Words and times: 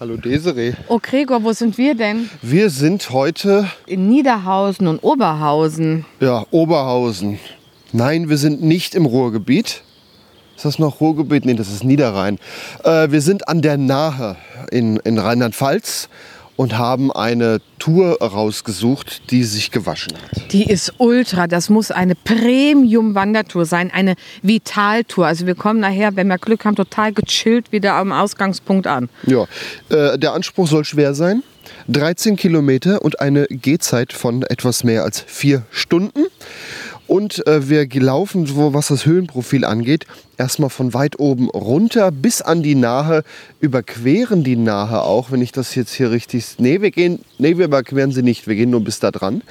Hallo 0.00 0.16
Desiree. 0.16 0.72
Oh 0.88 0.98
Gregor, 0.98 1.44
wo 1.44 1.52
sind 1.52 1.76
wir 1.76 1.94
denn? 1.94 2.30
Wir 2.40 2.70
sind 2.70 3.10
heute, 3.10 3.68
In 3.84 4.08
Niederhausen 4.08 4.86
und 4.86 5.00
Oberhausen. 5.00 6.06
ja, 6.20 6.46
Oberhausen. 6.50 7.38
Nein, 7.92 8.30
wir 8.30 8.38
sind 8.38 8.62
nicht 8.62 8.94
im 8.94 9.04
Ruhrgebiet. 9.04 9.82
Ist 10.56 10.64
das 10.64 10.78
noch 10.78 11.02
Ruhrgebiet? 11.02 11.44
Nee, 11.44 11.52
das 11.52 11.68
ist 11.70 11.84
Niederrhein. 11.84 12.38
Äh, 12.82 13.10
wir 13.10 13.20
sind 13.20 13.46
an 13.48 13.60
der 13.60 13.76
Nahe 13.76 14.36
in, 14.70 14.96
in 15.04 15.18
Rheinland-Pfalz 15.18 16.08
und 16.60 16.76
haben 16.76 17.10
eine 17.10 17.62
Tour 17.78 18.20
rausgesucht, 18.20 19.30
die 19.30 19.44
sich 19.44 19.70
gewaschen 19.70 20.12
hat. 20.12 20.52
Die 20.52 20.64
ist 20.64 20.92
ultra. 20.98 21.46
Das 21.46 21.70
muss 21.70 21.90
eine 21.90 22.14
Premium-Wandertour 22.14 23.64
sein, 23.64 23.90
eine 23.90 24.14
Vitaltour. 24.42 25.26
Also 25.26 25.46
wir 25.46 25.54
kommen 25.54 25.80
nachher, 25.80 26.16
wenn 26.16 26.26
wir 26.26 26.36
Glück 26.36 26.66
haben, 26.66 26.76
total 26.76 27.14
gechillt 27.14 27.72
wieder 27.72 27.94
am 27.94 28.12
Ausgangspunkt 28.12 28.86
an. 28.86 29.08
Ja, 29.24 29.46
äh, 29.88 30.18
der 30.18 30.34
Anspruch 30.34 30.68
soll 30.68 30.84
schwer 30.84 31.14
sein. 31.14 31.42
13 31.88 32.36
Kilometer 32.36 33.00
und 33.00 33.20
eine 33.20 33.46
Gehzeit 33.46 34.12
von 34.12 34.42
etwas 34.42 34.84
mehr 34.84 35.02
als 35.02 35.18
vier 35.26 35.62
Stunden. 35.70 36.26
Und 37.10 37.44
äh, 37.48 37.68
wir 37.68 37.88
laufen, 37.92 38.46
so 38.46 38.72
was 38.72 38.86
das 38.86 39.04
Höhenprofil 39.04 39.64
angeht, 39.64 40.06
erstmal 40.38 40.70
von 40.70 40.94
weit 40.94 41.18
oben 41.18 41.50
runter 41.50 42.12
bis 42.12 42.40
an 42.40 42.62
die 42.62 42.76
Nahe, 42.76 43.24
überqueren 43.58 44.44
die 44.44 44.54
Nahe 44.54 45.02
auch, 45.02 45.32
wenn 45.32 45.42
ich 45.42 45.50
das 45.50 45.74
jetzt 45.74 45.92
hier 45.92 46.12
richtig. 46.12 46.54
Nee, 46.58 46.82
wir 46.82 46.92
gehen, 46.92 47.24
nee, 47.38 47.58
wir 47.58 47.64
überqueren 47.64 48.12
sie 48.12 48.22
nicht, 48.22 48.46
wir 48.46 48.54
gehen 48.54 48.70
nur 48.70 48.84
bis 48.84 49.00
da 49.00 49.10
dran. 49.10 49.42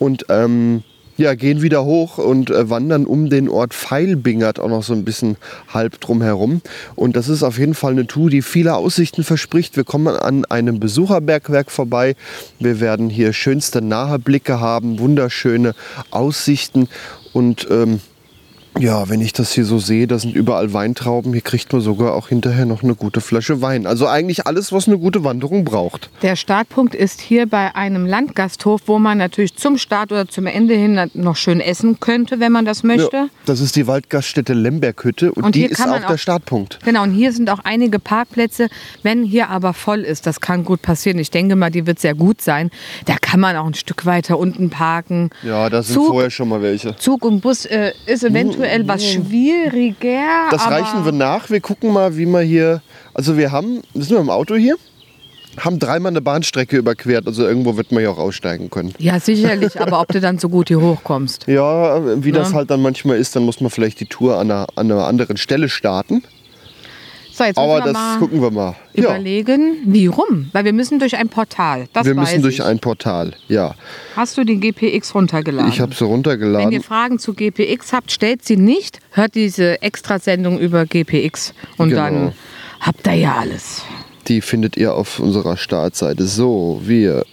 Und 0.00 0.26
ähm, 0.28 0.82
ja, 1.16 1.34
gehen 1.34 1.62
wieder 1.62 1.84
hoch 1.84 2.18
und 2.18 2.50
äh, 2.50 2.68
wandern 2.70 3.06
um 3.06 3.30
den 3.30 3.48
Ort 3.48 3.74
Feilbingert 3.74 4.58
auch 4.58 4.68
noch 4.68 4.82
so 4.82 4.92
ein 4.92 5.04
bisschen 5.04 5.36
halb 5.72 6.00
drum 6.00 6.22
herum. 6.22 6.60
Und 6.94 7.16
das 7.16 7.28
ist 7.28 7.42
auf 7.42 7.58
jeden 7.58 7.74
Fall 7.74 7.92
eine 7.92 8.06
Tour, 8.06 8.30
die 8.30 8.42
viele 8.42 8.74
Aussichten 8.74 9.24
verspricht. 9.24 9.76
Wir 9.76 9.84
kommen 9.84 10.16
an 10.16 10.44
einem 10.46 10.80
Besucherbergwerk 10.80 11.70
vorbei. 11.70 12.16
Wir 12.58 12.80
werden 12.80 13.10
hier 13.10 13.32
schönste 13.32 13.80
Naheblicke 13.80 14.60
haben, 14.60 14.98
wunderschöne 14.98 15.74
Aussichten 16.10 16.88
und 17.32 17.66
ähm, 17.70 18.00
ja, 18.78 19.08
wenn 19.08 19.20
ich 19.20 19.32
das 19.32 19.52
hier 19.52 19.64
so 19.64 19.78
sehe, 19.78 20.06
da 20.06 20.18
sind 20.18 20.34
überall 20.34 20.72
Weintrauben. 20.72 21.32
Hier 21.32 21.42
kriegt 21.42 21.72
man 21.72 21.80
sogar 21.80 22.14
auch 22.14 22.28
hinterher 22.28 22.66
noch 22.66 22.82
eine 22.82 22.94
gute 22.96 23.20
Flasche 23.20 23.62
Wein. 23.62 23.86
Also 23.86 24.08
eigentlich 24.08 24.46
alles, 24.46 24.72
was 24.72 24.88
eine 24.88 24.98
gute 24.98 25.22
Wanderung 25.22 25.64
braucht. 25.64 26.10
Der 26.22 26.34
Startpunkt 26.34 26.94
ist 26.94 27.20
hier 27.20 27.46
bei 27.46 27.74
einem 27.76 28.04
Landgasthof, 28.04 28.82
wo 28.86 28.98
man 28.98 29.18
natürlich 29.18 29.54
zum 29.54 29.78
Start 29.78 30.10
oder 30.10 30.26
zum 30.26 30.46
Ende 30.46 30.74
hin 30.74 31.10
noch 31.14 31.36
schön 31.36 31.60
essen 31.60 32.00
könnte, 32.00 32.40
wenn 32.40 32.50
man 32.50 32.64
das 32.64 32.82
möchte. 32.82 33.16
Ja, 33.16 33.28
das 33.46 33.60
ist 33.60 33.76
die 33.76 33.86
Waldgaststätte 33.86 34.54
Lemberghütte 34.54 35.30
und, 35.32 35.44
Und 35.44 35.54
die 35.54 35.66
ist 35.66 35.80
auch 35.80 36.06
der 36.06 36.18
Startpunkt. 36.18 36.80
Genau, 36.84 37.04
und 37.04 37.12
hier 37.12 37.32
sind 37.32 37.50
auch 37.50 37.60
einige 37.62 38.00
Parkplätze. 38.00 38.68
Wenn 39.04 39.22
hier 39.22 39.50
aber 39.50 39.72
voll 39.72 40.00
ist, 40.00 40.26
das 40.26 40.40
kann 40.40 40.64
gut 40.64 40.82
passieren. 40.82 41.18
Ich 41.20 41.30
denke 41.30 41.54
mal, 41.54 41.70
die 41.70 41.86
wird 41.86 42.00
sehr 42.00 42.14
gut 42.14 42.40
sein. 42.40 42.70
Da 43.04 43.14
kann 43.20 43.38
man 43.38 43.54
auch 43.56 43.66
ein 43.66 43.74
Stück 43.74 44.04
weiter 44.04 44.36
unten 44.38 44.70
parken. 44.70 45.30
Ja, 45.44 45.70
da 45.70 45.82
sind 45.82 45.94
Zug- 45.94 46.08
vorher 46.08 46.30
schon 46.30 46.48
mal 46.48 46.60
welche. 46.60 46.96
Zug 46.96 47.24
und 47.24 47.40
Bus 47.40 47.66
äh, 47.66 47.92
ist 48.06 48.24
eventuell 48.24 48.63
was 48.86 49.04
schwieriger. 49.04 50.48
Das 50.50 50.66
reichen 50.68 51.04
wir 51.04 51.12
nach. 51.12 51.50
Wir 51.50 51.60
gucken 51.60 51.92
mal, 51.92 52.16
wie 52.16 52.26
wir 52.26 52.40
hier. 52.40 52.82
Also 53.12 53.36
wir 53.36 53.52
haben, 53.52 53.82
sind 53.94 54.10
wir 54.10 54.18
im 54.20 54.30
Auto 54.30 54.54
hier, 54.56 54.76
haben 55.58 55.78
dreimal 55.78 56.10
eine 56.10 56.20
Bahnstrecke 56.20 56.76
überquert. 56.76 57.26
Also 57.26 57.46
irgendwo 57.46 57.76
wird 57.76 57.92
man 57.92 58.02
ja 58.02 58.10
auch 58.10 58.18
aussteigen 58.18 58.70
können. 58.70 58.92
Ja, 58.98 59.20
sicherlich, 59.20 59.80
aber 59.80 60.00
ob 60.00 60.08
du 60.08 60.20
dann 60.20 60.38
so 60.38 60.48
gut 60.48 60.68
hier 60.68 60.80
hochkommst. 60.80 61.46
Ja, 61.46 62.00
wie 62.24 62.32
das 62.32 62.50
Ja. 62.50 62.56
halt 62.56 62.70
dann 62.70 62.82
manchmal 62.82 63.18
ist, 63.18 63.36
dann 63.36 63.44
muss 63.44 63.60
man 63.60 63.70
vielleicht 63.70 64.00
die 64.00 64.06
Tour 64.06 64.36
an 64.38 64.50
einer, 64.50 64.66
an 64.74 64.90
einer 64.90 65.06
anderen 65.06 65.36
Stelle 65.36 65.68
starten. 65.68 66.22
So, 67.36 67.42
jetzt 67.42 67.58
Aber 67.58 67.80
das 67.80 68.18
gucken 68.20 68.40
wir 68.40 68.50
mal. 68.52 68.76
Ja, 68.92 69.04
überlegen, 69.16 69.78
wie 69.86 70.06
rum. 70.06 70.50
Weil 70.52 70.64
wir 70.64 70.72
müssen 70.72 71.00
durch 71.00 71.16
ein 71.16 71.28
Portal. 71.28 71.88
Das 71.92 72.06
wir 72.06 72.14
müssen 72.14 72.42
durch 72.42 72.56
ich. 72.60 72.64
ein 72.64 72.78
Portal. 72.78 73.32
Ja, 73.48 73.74
Hast 74.14 74.38
du 74.38 74.44
den 74.44 74.60
GPX 74.60 75.12
runtergeladen? 75.16 75.68
ich 75.72 75.80
habe 75.80 75.92
sie 75.92 76.02
Wenn 76.02 76.06
ihr 76.10 76.12
runtergeladen. 76.14 76.82
Fragen 76.82 77.18
zu 77.18 77.34
GPX 77.34 77.92
habt, 77.92 78.12
stellt 78.12 78.44
sie 78.44 78.56
nicht. 78.56 79.00
Hört 79.10 79.34
diese 79.34 79.82
Extrasendung 79.82 80.60
über 80.60 80.86
GPX. 80.86 81.54
Und 81.76 81.88
Genau. 81.88 82.02
dann 82.02 82.32
habt 82.78 83.04
ihr 83.08 83.14
ja 83.14 83.34
alles. 83.36 83.82
Die 84.28 84.40
findet 84.40 84.76
ihr 84.76 84.94
auf 84.94 85.18
unserer 85.18 85.56
Startseite. 85.56 86.24
So, 86.26 86.80
wir 86.84 87.24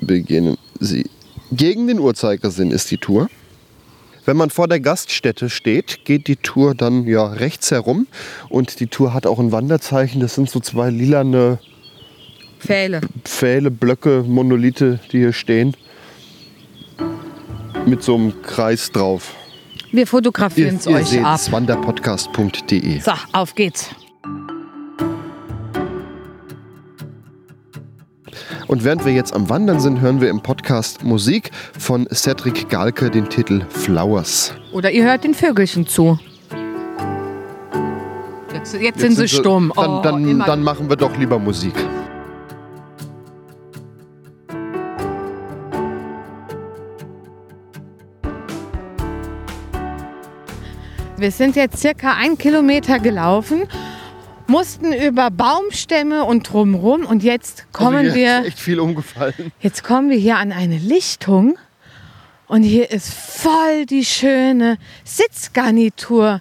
beginnen 0.00 0.56
sie. 0.78 1.04
Gegen 1.52 1.86
den 1.88 1.98
Uhrzeigersinn 1.98 2.70
ist 2.70 2.90
die 2.90 2.96
Tour. 2.98 3.28
Wenn 4.24 4.36
man 4.36 4.50
vor 4.50 4.68
der 4.68 4.80
Gaststätte 4.80 5.48
steht, 5.50 6.04
geht 6.04 6.26
die 6.28 6.36
Tour 6.36 6.74
dann 6.74 7.06
ja 7.06 7.26
rechts 7.26 7.70
herum. 7.70 8.06
Und 8.48 8.80
die 8.80 8.86
Tour 8.86 9.14
hat 9.14 9.26
auch 9.26 9.38
ein 9.38 9.52
Wanderzeichen. 9.52 10.20
Das 10.20 10.34
sind 10.34 10.50
so 10.50 10.60
zwei 10.60 10.90
lilane 10.90 11.58
Pfähle. 12.58 13.00
Pfähle, 13.24 13.70
Blöcke, 13.70 14.22
Monolithe, 14.26 15.00
die 15.12 15.18
hier 15.18 15.32
stehen. 15.32 15.74
Mit 17.86 18.02
so 18.02 18.14
einem 18.14 18.42
Kreis 18.42 18.92
drauf. 18.92 19.34
Wir 19.92 20.06
fotografieren 20.06 20.76
es 20.76 20.86
euch 20.86 21.24
ab. 21.24 21.40
wanderpodcast.de. 21.50 23.00
So, 23.00 23.12
auf 23.32 23.54
geht's. 23.54 23.90
Und 28.70 28.84
während 28.84 29.04
wir 29.04 29.12
jetzt 29.12 29.34
am 29.34 29.48
Wandern 29.48 29.80
sind, 29.80 30.00
hören 30.00 30.20
wir 30.20 30.30
im 30.30 30.42
Podcast 30.42 31.02
Musik 31.02 31.50
von 31.76 32.06
Cedric 32.14 32.68
Galke 32.68 33.10
den 33.10 33.28
Titel 33.28 33.64
Flowers. 33.68 34.54
Oder 34.70 34.92
ihr 34.92 35.02
hört 35.02 35.24
den 35.24 35.34
Vögelchen 35.34 35.88
zu. 35.88 36.20
Jetzt, 38.54 38.74
jetzt, 38.80 39.00
sind 39.00 39.16
sie 39.16 39.26
stumm. 39.26 39.72
Dann, 39.74 39.90
oh, 39.90 40.02
dann, 40.02 40.28
immer- 40.28 40.46
dann 40.46 40.62
machen 40.62 40.88
wir 40.88 40.94
doch 40.94 41.16
lieber 41.16 41.40
Musik. 41.40 41.74
Wir 51.16 51.32
sind 51.32 51.56
jetzt 51.56 51.78
circa 51.78 52.14
ein 52.14 52.38
Kilometer 52.38 53.00
gelaufen, 53.00 53.64
mussten 54.50 54.92
über 54.92 55.30
Baumstämme 55.30 56.24
und 56.24 56.52
drumrum 56.52 57.06
und 57.06 57.22
jetzt 57.22 57.72
kommen 57.72 58.06
also 58.06 58.16
wir, 58.16 58.40
ist 58.40 58.46
echt 58.48 58.58
viel 58.58 58.80
umgefallen. 58.80 59.52
jetzt 59.60 59.84
kommen 59.84 60.10
wir 60.10 60.18
hier 60.18 60.36
an 60.36 60.52
eine 60.52 60.76
Lichtung 60.76 61.56
und 62.46 62.64
hier 62.64 62.90
ist 62.90 63.14
voll 63.14 63.86
die 63.86 64.04
schöne 64.04 64.76
Sitzgarnitur. 65.04 66.40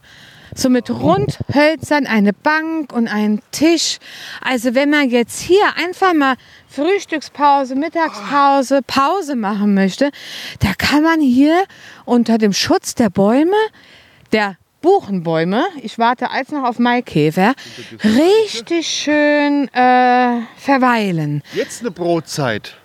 So 0.55 0.67
mit 0.67 0.89
Rundhölzern, 0.89 2.07
eine 2.07 2.33
Bank 2.33 2.91
und 2.91 3.07
ein 3.07 3.39
Tisch. 3.51 3.99
Also 4.41 4.73
wenn 4.73 4.89
man 4.89 5.11
jetzt 5.11 5.39
hier 5.39 5.63
einfach 5.77 6.15
mal 6.15 6.35
Frühstückspause, 6.67 7.75
Mittagspause, 7.75 8.81
Pause 8.81 9.35
machen 9.35 9.75
möchte, 9.75 10.09
da 10.57 10.73
kann 10.75 11.03
man 11.03 11.21
hier 11.21 11.65
unter 12.03 12.39
dem 12.39 12.53
Schutz 12.53 12.95
der 12.95 13.11
Bäume, 13.11 13.55
der 14.31 14.57
Buchenbäume, 14.81 15.65
ich 15.81 15.99
warte 15.99 16.29
als 16.31 16.51
noch 16.51 16.63
auf 16.63 16.79
Maikäfer, 16.79 17.53
richtig 18.03 18.87
schön 18.87 19.67
äh, 19.73 20.41
verweilen. 20.57 21.43
Jetzt 21.53 21.81
eine 21.81 21.91
Brotzeit. 21.91 22.75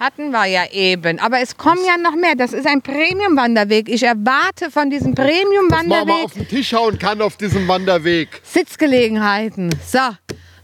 Hatten 0.00 0.30
wir 0.30 0.46
ja 0.46 0.64
eben. 0.72 1.18
Aber 1.20 1.40
es 1.40 1.56
kommen 1.56 1.80
ja 1.86 1.96
noch 1.96 2.16
mehr. 2.16 2.34
Das 2.36 2.52
ist 2.52 2.66
ein 2.66 2.82
Premium-Wanderweg. 2.82 3.88
Ich 3.88 4.02
erwarte 4.02 4.70
von 4.70 4.90
diesem 4.90 5.16
Was 5.16 5.18
man 5.18 5.26
mal 5.26 5.42
Premium-Wanderweg 5.42 6.24
auf 6.24 6.32
den 6.32 6.48
Tisch 6.48 6.72
hauen 6.72 6.98
kann 6.98 7.22
auf 7.22 7.36
diesem 7.36 7.68
Wanderweg. 7.68 8.40
Sitzgelegenheiten. 8.42 9.70
So, 9.86 10.00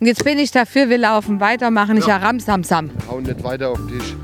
und 0.01 0.07
jetzt 0.07 0.25
bin 0.25 0.39
ich 0.39 0.51
dafür, 0.51 0.89
wir 0.89 0.97
laufen 0.97 1.41
weiter, 1.41 1.71
machen 1.71 1.97
nicht 1.97 2.09
ja. 2.09 2.17
Ramsamsam. 2.17 2.91
Hauen 3.07 3.23
nicht 3.23 3.45
weiter 3.45 3.69
auf 3.69 3.79
den 3.79 3.99
Tisch. 3.99 4.15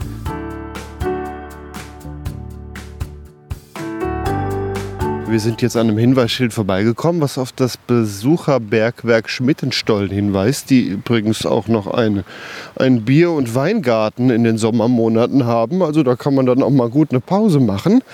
Wir 5.28 5.40
sind 5.40 5.60
jetzt 5.60 5.76
an 5.76 5.88
einem 5.88 5.98
Hinweisschild 5.98 6.52
vorbeigekommen, 6.52 7.20
was 7.20 7.36
auf 7.36 7.50
das 7.50 7.76
Besucherbergwerk 7.76 9.28
Schmittenstollen 9.28 10.08
hinweist, 10.08 10.70
die 10.70 10.82
übrigens 10.82 11.44
auch 11.44 11.66
noch 11.66 11.88
eine, 11.88 12.24
einen 12.76 13.04
Bier- 13.04 13.32
und 13.32 13.52
Weingarten 13.56 14.30
in 14.30 14.44
den 14.44 14.56
Sommermonaten 14.56 15.44
haben. 15.44 15.82
Also 15.82 16.04
da 16.04 16.14
kann 16.14 16.36
man 16.36 16.46
dann 16.46 16.62
auch 16.62 16.70
mal 16.70 16.88
gut 16.88 17.10
eine 17.10 17.18
Pause 17.18 17.58
machen. 17.58 18.04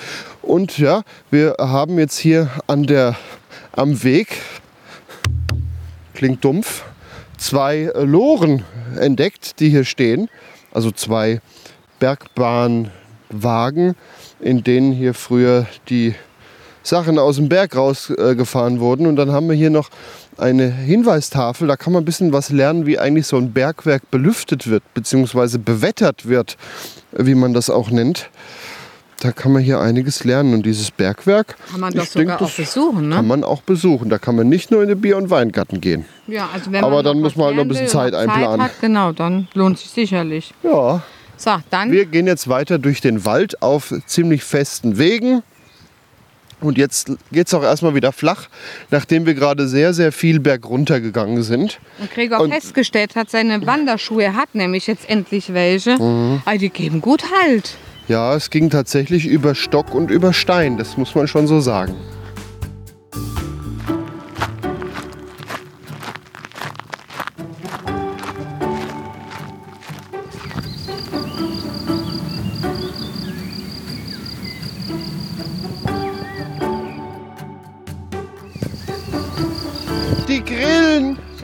Und 0.41 0.79
ja, 0.79 1.03
wir 1.31 1.57
haben 1.59 1.99
jetzt 1.99 2.17
hier 2.17 2.49
an 2.67 2.85
der, 2.85 3.15
am 3.73 4.03
Weg, 4.03 4.39
klingt 6.15 6.43
dumpf, 6.43 6.83
zwei 7.37 7.93
Loren 7.95 8.65
entdeckt, 8.99 9.61
die 9.61 9.69
hier 9.69 9.85
stehen. 9.85 10.31
Also 10.73 10.91
zwei 10.91 11.43
Bergbahnwagen, 11.99 13.97
in 14.41 14.65
denen 14.65 14.93
hier 14.93 15.13
früher 15.13 15.67
die 15.91 16.15
Sachen 16.83 17.19
aus 17.19 17.37
dem 17.37 17.49
Berg 17.49 17.77
rausgefahren 17.77 18.81
wurden. 18.81 19.07
Und 19.07 19.17
dann 19.17 19.31
haben 19.33 19.49
wir 19.49 19.57
hier 19.57 19.71
noch 19.71 19.89
eine 20.39 20.71
Hinweistafel. 20.71 21.69
Da 21.69 21.77
kann 21.77 21.93
man 21.93 22.03
ein 22.03 22.07
bisschen 22.07 22.33
was 22.33 22.51
lernen, 22.51 22.87
wie 22.87 22.99
eigentlich 22.99 23.27
so 23.27 23.37
ein 23.37 23.53
Bergwerk 23.53 24.11
belüftet 24.11 24.69
wird, 24.69 24.83
beziehungsweise 24.95 25.59
bewettert 25.59 26.27
wird, 26.29 26.57
wie 27.13 27.35
man 27.35 27.53
das 27.53 27.71
auch 27.71 27.91
nennt. 27.91 28.31
Da 29.21 29.31
kann 29.31 29.53
man 29.53 29.63
hier 29.63 29.79
einiges 29.81 30.25
lernen. 30.25 30.53
Und 30.53 30.67
dieses 30.67 30.91
Bergwerk 30.91 31.55
Kann 31.71 31.79
man 31.79 31.93
doch 31.93 32.05
sogar 32.07 32.39
denke, 32.39 32.45
auch 32.45 32.57
besuchen, 32.57 33.09
ne? 33.09 33.15
kann 33.15 33.27
man 33.29 33.45
auch 33.45 33.63
besuchen. 33.63 34.09
Da 34.11 34.19
kann 34.19 34.35
man 34.35 34.49
nicht 34.49 34.73
nur 34.73 34.83
in 34.83 34.89
den 34.89 35.01
Bier- 35.01 35.17
und 35.17 35.31
Weingarten 35.31 35.81
gehen. 35.81 36.07
Ja, 36.27 36.49
also 36.53 36.73
wenn 36.73 36.83
Aber 36.83 37.05
dann 37.05 37.21
muss 37.21 37.37
man 37.37 37.47
halt 37.47 37.57
noch 37.57 37.63
ein 37.63 37.69
bisschen 37.69 37.87
Zeit 37.87 38.15
einplanen. 38.15 38.63
hat, 38.63 38.81
genau, 38.81 39.13
dann 39.13 39.47
lohnt 39.55 39.79
sich 39.79 39.91
sicherlich. 39.91 40.53
Ja, 40.65 41.03
So, 41.37 41.53
dann 41.71 41.93
wir 41.93 42.07
gehen 42.07 42.27
jetzt 42.27 42.49
weiter 42.49 42.81
durch 42.81 43.01
den 43.01 43.25
Wald 43.25 43.63
auf 43.63 43.95
ziemlich 44.07 44.43
festen 44.43 44.99
Wegen. 44.99 45.43
Und 46.63 46.79
jetzt 46.79 47.11
geht 47.33 47.49
es 47.49 47.55
auch 47.55 47.63
erstmal 47.63 47.95
wieder 47.95 48.13
flach, 48.13 48.49
nachdem 48.91 49.27
wir 49.27 49.35
gerade 49.35 49.67
sehr, 49.69 49.93
sehr 49.93 50.13
viel 50.13 50.41
bergunter 50.41 51.01
gegangen 51.01 51.43
sind. 51.43 51.81
Und 51.99 52.11
Gregor 52.13 52.41
Und- 52.41 52.53
festgestellt 52.53 53.17
hat, 53.17 53.31
seine 53.31 53.67
Wanderschuhe 53.67 54.23
er 54.23 54.37
hat 54.37 54.55
nämlich 54.55 54.87
jetzt 54.87 55.09
endlich 55.11 55.53
welche. 55.53 55.97
Mhm. 55.97 56.43
Aber 56.45 56.59
die 56.59 56.71
geben 56.71 57.01
gut 57.01 57.25
Halt. 57.43 57.77
Ja, 58.09 58.35
es 58.35 58.51
ging 58.51 58.71
tatsächlich 58.71 59.27
über 59.27 59.55
Stock 59.55 59.95
und 59.95 60.11
über 60.11 60.33
Stein, 60.33 60.77
das 60.77 60.97
muss 60.97 61.15
man 61.15 61.29
schon 61.29 61.47
so 61.47 61.61
sagen. 61.61 61.95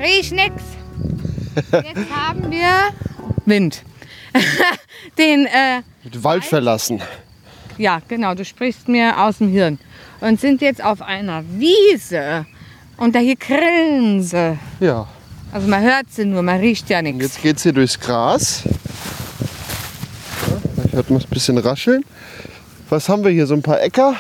Ich 0.09 0.33
nix. 0.33 0.63
Jetzt 1.71 2.11
haben 2.11 2.51
wir 2.51 2.91
Wind. 3.45 3.83
Den, 5.19 5.47
äh, 5.47 5.83
Wald 6.23 6.45
verlassen. 6.45 7.03
ja, 7.77 8.01
genau, 8.09 8.35
du 8.35 8.45
sprichst 8.45 8.89
mir 8.89 9.21
aus 9.21 9.39
dem 9.39 9.49
Hirn. 9.51 9.79
Und 10.21 10.41
sind 10.41 10.63
jetzt 10.63 10.83
auf 10.83 11.03
einer 11.03 11.45
Wiese. 11.59 12.47
Und 12.97 13.15
da 13.15 13.19
hier 13.19 13.37
grillen 13.37 14.23
sie. 14.23 14.59
Ja. 14.81 15.07
Also 15.53 15.69
man 15.69 15.83
hört 15.83 16.11
sie 16.11 16.25
nur, 16.25 16.43
man 16.43 16.59
riecht 16.61 16.89
ja 16.91 17.03
nichts. 17.03 17.23
jetzt 17.23 17.43
geht 17.43 17.57
es 17.59 17.63
hier 17.63 17.73
durchs 17.73 18.01
Gras. 18.01 18.63
Ja, 18.65 18.71
vielleicht 20.75 20.93
hört 20.95 21.11
man 21.11 21.19
es 21.19 21.25
ein 21.27 21.31
bisschen 21.31 21.59
rascheln. 21.59 22.05
Was 22.89 23.09
haben 23.09 23.25
wir 23.25 23.31
hier? 23.31 23.47
So 23.47 23.55
ein 23.55 23.63
paar 23.63 23.81
Äcker, 23.81 24.17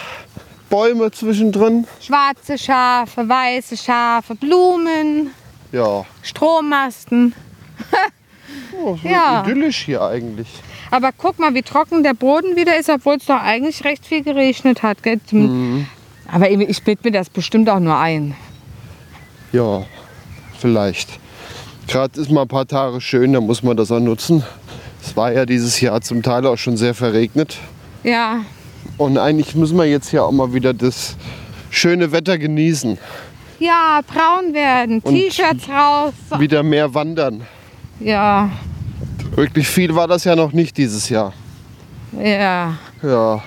Bäume 0.69 1.11
zwischendrin. 1.11 1.87
Schwarze 2.00 2.58
Schafe, 2.58 3.29
weiße 3.29 3.76
Schafe, 3.76 4.35
Blumen, 4.35 5.31
Ja, 5.73 6.05
Strommasten. 6.23 7.35
oh, 8.82 8.97
so 9.03 9.09
Ja. 9.09 9.43
idyllisch 9.43 9.85
hier 9.85 10.03
eigentlich. 10.03 10.49
Aber 10.91 11.11
guck 11.17 11.38
mal, 11.38 11.55
wie 11.55 11.62
trocken 11.62 12.03
der 12.03 12.15
Boden 12.15 12.56
wieder 12.56 12.79
ist, 12.79 12.88
obwohl 12.88 13.17
es 13.17 13.26
doch 13.26 13.41
eigentlich 13.43 13.85
recht 13.85 14.06
viel 14.06 14.23
geregnet 14.23 14.82
hat. 14.82 14.99
Mhm. 15.31 15.87
Aber 16.31 16.50
ich 16.50 16.59
ich 16.61 16.82
bild 16.82 17.05
mir 17.05 17.11
das 17.12 17.29
bestimmt 17.29 17.69
auch 17.69 17.81
nur 17.81 17.97
ein. 17.99 18.35
Ja, 19.53 19.85
vielleicht. 20.59 21.19
Gerade 21.87 22.21
ist 22.21 22.31
mal 22.31 22.43
ein 22.43 22.49
paar 22.49 22.67
Tage 22.67 23.00
schön, 23.00 23.32
da 23.32 23.41
muss 23.41 23.62
man 23.62 23.76
das 23.76 23.91
auch 23.91 24.00
nutzen. 24.00 24.43
Es 25.03 25.17
war 25.17 25.32
ja 25.32 25.47
dieses 25.47 25.81
Jahr 25.81 26.00
zum 26.00 26.23
Teil 26.23 26.47
auch 26.47 26.56
schon 26.59 26.76
sehr 26.76 26.94
verregnet. 26.94 27.56
Ja, 28.05 28.41
Und 28.97 29.17
eigentlich 29.19 29.55
müssen 29.55 29.76
wir 29.76 29.85
jetzt 29.87 30.11
hier 30.11 30.25
auch 30.25 30.32
mal 30.32 30.53
wieder 30.53 30.73
das 30.75 31.17
schöne 31.71 32.12
Wetter 32.12 32.37
genießen. 32.38 32.99
Ja, 33.58 34.00
braun 34.06 34.55
werden, 34.55 35.02
T-Shirts 35.02 35.69
raus. 35.69 36.12
Wieder 36.38 36.62
mehr 36.62 36.93
wandern. 36.94 37.46
Ja, 38.00 38.50
Wirklich 39.34 39.69
viel 39.69 39.94
war 39.94 40.08
das 40.08 40.25
ja 40.25 40.34
noch 40.34 40.52
nicht 40.52 40.76
dieses 40.76 41.08
Jahr. 41.08 41.32
ja. 42.12 42.75
Ja, 43.00 43.43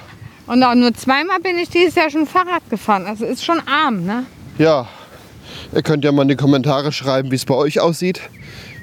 Und 0.48 0.64
auch 0.64 0.76
nur 0.76 0.94
zweimal 0.94 1.40
bin 1.42 1.60
ich 1.60 1.70
dieses 1.70 1.96
Jahr 1.96 2.10
schon 2.10 2.26
Fahrrad 2.26 2.62
gefahren. 2.70 3.06
Also 3.06 3.26
ist 3.26 3.44
schon 3.44 3.60
arm, 3.68 4.06
ne? 4.06 4.26
Ja, 4.58 4.88
ihr 5.74 5.82
könnt 5.82 6.06
ja 6.06 6.12
mal 6.14 6.22
in 6.22 6.30
die 6.30 6.36
Kommentare 6.38 6.94
schreiben, 6.94 7.32
wie 7.32 7.36
es 7.36 7.44
bei 7.44 7.56
euch 7.56 7.82
aussieht, 7.82 8.22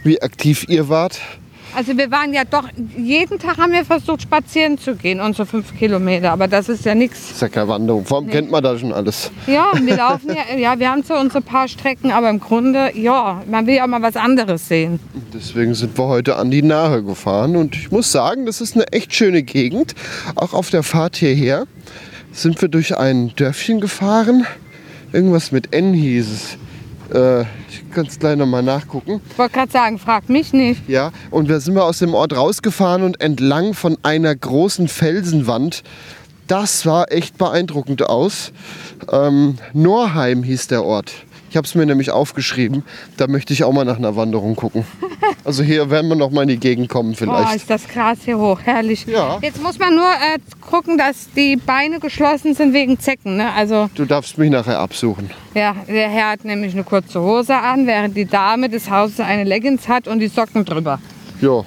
wie 0.04 0.20
aktiv 0.20 0.66
ihr 0.68 0.90
wart. 0.90 1.20
Also 1.74 1.96
wir 1.96 2.10
waren 2.10 2.32
ja 2.32 2.44
doch, 2.44 2.64
jeden 2.96 3.38
Tag 3.38 3.58
haben 3.58 3.72
wir 3.72 3.84
versucht 3.84 4.22
spazieren 4.22 4.78
zu 4.78 4.96
gehen, 4.96 5.20
unsere 5.20 5.46
fünf 5.46 5.76
Kilometer. 5.78 6.32
Aber 6.32 6.48
das 6.48 6.68
ist 6.68 6.84
ja 6.84 6.94
nichts. 6.94 7.30
ist 7.32 7.42
ja 7.42 7.48
keine 7.48 7.68
Wanderung. 7.68 8.04
Warum 8.08 8.28
kennt 8.28 8.50
man 8.50 8.62
da 8.62 8.76
schon 8.78 8.92
alles? 8.92 9.30
Ja, 9.46 9.72
wir 9.80 9.96
laufen 9.96 10.30
ja, 10.30 10.56
ja, 10.56 10.78
wir 10.78 10.90
haben 10.90 11.02
so 11.02 11.14
unsere 11.14 11.40
paar 11.40 11.68
Strecken, 11.68 12.10
aber 12.10 12.30
im 12.30 12.40
Grunde, 12.40 12.90
ja, 12.96 13.42
man 13.48 13.66
will 13.66 13.74
ja 13.74 13.84
auch 13.84 13.88
mal 13.88 14.02
was 14.02 14.16
anderes 14.16 14.68
sehen. 14.68 14.98
Deswegen 15.32 15.74
sind 15.74 15.96
wir 15.98 16.06
heute 16.06 16.36
an 16.36 16.50
die 16.50 16.62
Nahe 16.62 17.02
gefahren 17.02 17.56
und 17.56 17.76
ich 17.76 17.90
muss 17.90 18.10
sagen, 18.10 18.46
das 18.46 18.60
ist 18.60 18.74
eine 18.74 18.90
echt 18.92 19.14
schöne 19.14 19.42
Gegend. 19.42 19.94
Auch 20.34 20.54
auf 20.54 20.70
der 20.70 20.82
Fahrt 20.82 21.16
hierher 21.16 21.66
sind 22.32 22.60
wir 22.60 22.68
durch 22.68 22.96
ein 22.96 23.32
Dörfchen 23.36 23.80
gefahren. 23.80 24.46
Irgendwas 25.12 25.52
mit 25.52 25.74
N 25.74 25.94
hieß 25.94 26.30
es. 26.30 26.58
Äh, 27.12 27.42
ich 27.42 27.90
kann 27.92 28.06
es 28.06 28.18
gleich 28.18 28.36
nochmal 28.36 28.62
nachgucken. 28.62 29.20
Ich 29.30 29.38
wollte 29.38 29.54
gerade 29.54 29.72
sagen, 29.72 29.98
frag 29.98 30.28
mich 30.28 30.52
nicht. 30.52 30.88
Ja, 30.88 31.12
und 31.30 31.48
wir 31.48 31.60
sind 31.60 31.74
wir 31.74 31.84
aus 31.84 31.98
dem 31.98 32.14
Ort 32.14 32.36
rausgefahren 32.36 33.02
und 33.02 33.20
entlang 33.20 33.74
von 33.74 33.96
einer 34.02 34.34
großen 34.34 34.88
Felsenwand. 34.88 35.82
Das 36.46 36.86
war 36.86 37.12
echt 37.12 37.36
beeindruckend 37.36 38.02
aus. 38.02 38.52
Ähm, 39.10 39.58
Norheim 39.74 40.42
hieß 40.42 40.68
der 40.68 40.84
Ort. 40.84 41.12
Ich 41.50 41.56
habe 41.56 41.66
es 41.66 41.74
mir 41.74 41.86
nämlich 41.86 42.10
aufgeschrieben. 42.10 42.82
Da 43.16 43.26
möchte 43.26 43.52
ich 43.52 43.64
auch 43.64 43.72
mal 43.72 43.84
nach 43.84 43.96
einer 43.96 44.16
Wanderung 44.16 44.56
gucken. 44.56 44.84
Also 45.44 45.62
hier 45.62 45.88
werden 45.88 46.08
wir 46.08 46.14
noch 46.16 46.30
mal 46.30 46.42
in 46.42 46.48
die 46.48 46.58
Gegend 46.58 46.88
kommen 46.90 47.12
Oh, 47.12 47.16
vielleicht. 47.16 47.56
ist 47.56 47.70
das 47.70 47.88
Gras 47.88 48.18
hier 48.24 48.38
hoch, 48.38 48.60
herrlich. 48.64 49.06
Ja. 49.06 49.38
Jetzt 49.40 49.62
muss 49.62 49.78
man 49.78 49.94
nur 49.94 50.04
äh, 50.10 50.38
gucken, 50.60 50.98
dass 50.98 51.28
die 51.34 51.56
Beine 51.56 52.00
geschlossen 52.00 52.54
sind 52.54 52.74
wegen 52.74 52.98
Zecken. 52.98 53.36
Ne? 53.38 53.50
Also 53.54 53.88
Du 53.94 54.04
darfst 54.04 54.36
mich 54.36 54.50
nachher 54.50 54.78
absuchen. 54.78 55.30
ja, 55.54 55.74
der 55.86 56.10
Herr 56.10 56.30
hat 56.32 56.44
nämlich 56.44 56.74
eine 56.74 56.84
kurze 56.84 57.20
Hose 57.22 57.54
an, 57.56 57.86
während 57.86 58.14
die 58.16 58.26
Dame 58.26 58.68
des 58.68 58.90
Hauses 58.90 59.20
eine 59.20 59.44
Leggings 59.44 59.88
hat 59.88 60.06
und 60.06 60.18
die 60.18 60.28
Socken 60.28 60.64
drüber. 60.66 60.98
Ja, 61.40 61.62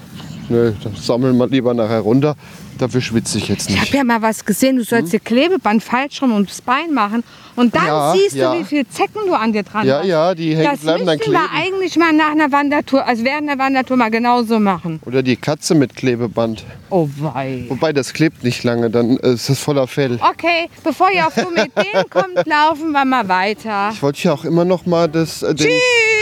ne, 0.49 0.75
dann 0.83 0.95
sammeln 0.95 1.37
wir 1.37 1.47
lieber 1.47 1.73
nachher 1.73 2.01
runter. 2.01 2.35
Dafür 2.81 2.99
schwitze 3.01 3.37
ich 3.37 3.47
jetzt 3.47 3.69
Ich 3.69 3.75
habe 3.75 3.85
nicht. 3.85 3.93
ja 3.93 4.03
mal 4.03 4.23
was 4.23 4.43
gesehen, 4.43 4.77
du 4.77 4.83
sollst 4.83 5.13
dir 5.13 5.19
Klebeband 5.19 5.83
falsch 5.83 6.19
rum 6.23 6.33
ums 6.33 6.61
Bein 6.61 6.93
machen 6.95 7.23
und 7.55 7.75
dann 7.75 7.81
Hm? 7.83 7.87
Ja, 7.89 8.13
siehst 8.15 8.35
ja. 8.35 8.53
du, 8.53 8.59
wie 8.59 8.63
viele 8.63 8.89
Zecken 8.89 9.21
du 9.27 9.33
an 9.35 9.53
dir 9.53 9.61
dran 9.61 9.85
Ja, 9.85 9.99
hast. 9.99 10.07
ja, 10.07 10.33
die 10.33 10.55
hängen, 10.55 10.63
Das 10.71 10.79
bleiben 10.79 11.05
dann 11.05 11.17
müssten 11.17 11.31
wir 11.31 11.39
kleben. 11.47 11.53
eigentlich 11.55 11.95
mal 11.97 12.11
nach 12.11 12.31
einer 12.31 12.51
Wandertour, 12.51 13.05
also 13.05 13.23
während 13.23 13.47
der 13.47 13.59
Wandertour 13.59 13.97
mal 13.97 14.09
genauso 14.09 14.59
machen. 14.59 14.99
Oder 15.05 15.21
die 15.21 15.35
Katze 15.35 15.75
mit 15.75 15.95
Klebeband. 15.95 16.63
Oh 16.89 17.07
wei. 17.19 17.65
Wobei, 17.69 17.93
das 17.93 18.13
klebt 18.13 18.43
nicht 18.43 18.63
lange, 18.63 18.89
dann 18.89 19.17
ist 19.17 19.47
das 19.47 19.59
voller 19.59 19.85
Fell. 19.85 20.19
Okay, 20.33 20.67
bevor 20.83 21.11
ihr 21.11 21.27
auf 21.27 21.35
dumme 21.35 21.65
Ideen 21.67 22.03
kommt, 22.09 22.47
laufen 22.47 22.91
wir 22.93 23.05
mal 23.05 23.27
weiter. 23.29 23.91
Ich 23.93 24.01
wollte 24.01 24.23
ja 24.23 24.33
auch 24.33 24.43
immer 24.43 24.65
noch 24.65 24.87
mal 24.87 25.07
das, 25.07 25.43
äh, 25.43 25.53
den 25.53 25.69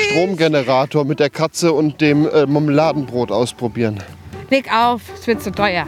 Stromgenerator 0.10 1.06
mit 1.06 1.22
der 1.22 1.30
Katze 1.30 1.72
und 1.72 2.02
dem 2.02 2.28
äh, 2.28 2.46
Marmeladenbrot 2.46 3.32
ausprobieren. 3.32 4.04
Leg 4.50 4.66
auf, 4.74 5.02
es 5.18 5.26
wird 5.26 5.42
zu 5.42 5.52
teuer. 5.52 5.88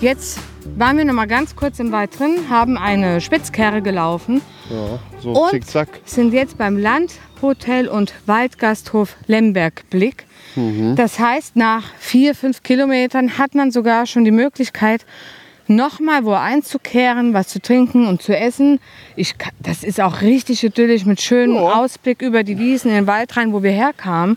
Jetzt 0.00 0.38
waren 0.76 0.96
wir 0.96 1.04
noch 1.04 1.14
mal 1.14 1.26
ganz 1.26 1.56
kurz 1.56 1.80
im 1.80 1.90
Wald 1.90 2.18
drin, 2.18 2.48
haben 2.48 2.76
eine 2.78 3.20
Spitzkehre 3.20 3.82
gelaufen 3.82 4.40
Ja, 4.70 4.98
so 5.20 5.32
Und? 5.32 5.50
zickzack. 5.50 5.88
sind 6.04 6.32
jetzt 6.32 6.56
beim 6.56 6.76
Landhotel 6.78 7.88
und 7.88 8.14
Waldgasthof 8.26 9.16
Lemberg-Blick. 9.26 10.24
Das 10.96 11.20
heißt, 11.20 11.54
nach 11.54 11.84
vier, 11.98 12.34
fünf 12.34 12.64
Kilometern 12.64 13.38
hat 13.38 13.54
man 13.54 13.70
sogar 13.70 14.06
schon 14.06 14.24
die 14.24 14.32
Möglichkeit, 14.32 15.04
nochmal 15.68 16.24
wo 16.24 16.32
einzukehren, 16.32 17.32
was 17.32 17.48
zu 17.48 17.60
trinken 17.60 18.08
und 18.08 18.22
zu 18.22 18.36
essen. 18.36 18.80
Ich, 19.14 19.34
das 19.60 19.84
ist 19.84 20.00
auch 20.00 20.20
richtig 20.20 20.64
idyllisch 20.64 21.04
mit 21.04 21.20
schönem 21.20 21.56
Ja. 21.56 21.74
Ausblick 21.74 22.22
über 22.22 22.42
die 22.42 22.58
Wiesen 22.58 22.88
in 22.90 22.96
den 22.96 23.06
Wald 23.06 23.36
rein, 23.36 23.52
wo 23.52 23.62
wir 23.62 23.70
herkamen. 23.70 24.36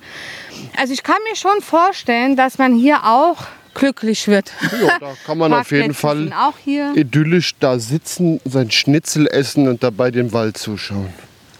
Also 0.79 0.93
ich 0.93 1.01
kann 1.01 1.15
mir 1.29 1.35
schon 1.35 1.61
vorstellen, 1.61 2.35
dass 2.35 2.57
man 2.59 2.75
hier 2.75 3.03
auch 3.03 3.37
glücklich 3.73 4.27
wird. 4.27 4.51
Ja, 4.81 4.99
da 4.99 5.13
kann 5.25 5.37
man 5.37 5.53
auf 5.53 5.71
jeden 5.71 5.93
Fall 5.93 6.17
sind 6.17 6.33
auch 6.33 6.57
hier. 6.63 6.93
idyllisch 6.95 7.55
da 7.59 7.79
sitzen, 7.79 8.39
sein 8.45 8.71
Schnitzel 8.71 9.27
essen 9.27 9.67
und 9.67 9.83
dabei 9.83 10.11
den 10.11 10.33
Wald 10.33 10.57
zuschauen. 10.57 11.13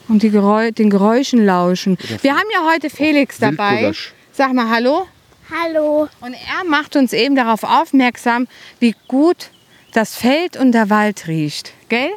Und 0.08 0.24
die 0.24 0.30
Geräu 0.30 0.72
den 0.72 0.90
Geräuschen 0.90 1.46
lauschen. 1.46 1.98
Wir 2.22 2.34
haben 2.36 2.48
ja 2.54 2.70
heute 2.74 2.90
Felix 2.90 3.38
dabei. 3.38 3.92
Sag 4.32 4.54
mal 4.54 4.70
Hallo. 4.70 5.08
Hallo. 5.50 6.08
Und 6.22 6.34
er 6.34 6.64
macht 6.68 6.96
uns 6.96 7.14
eben 7.14 7.36
darauf 7.36 7.64
aufmerksam, 7.64 8.48
wie 8.80 8.96
gut 9.08 9.50
das 9.94 10.16
Feld 10.16 10.58
und 10.58 10.72
der 10.72 10.90
Wald 10.90 11.28
riecht. 11.28 11.74
Gell? 11.90 12.10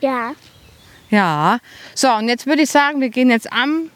Ja. 0.00 0.34
Ja. 1.10 1.58
So, 1.94 2.12
und 2.12 2.28
jetzt 2.28 2.46
würde 2.46 2.62
ich 2.62 2.70
sagen, 2.70 3.00
wir 3.00 3.08
gehen 3.08 3.30
jetzt 3.30 3.52
am 3.52 3.90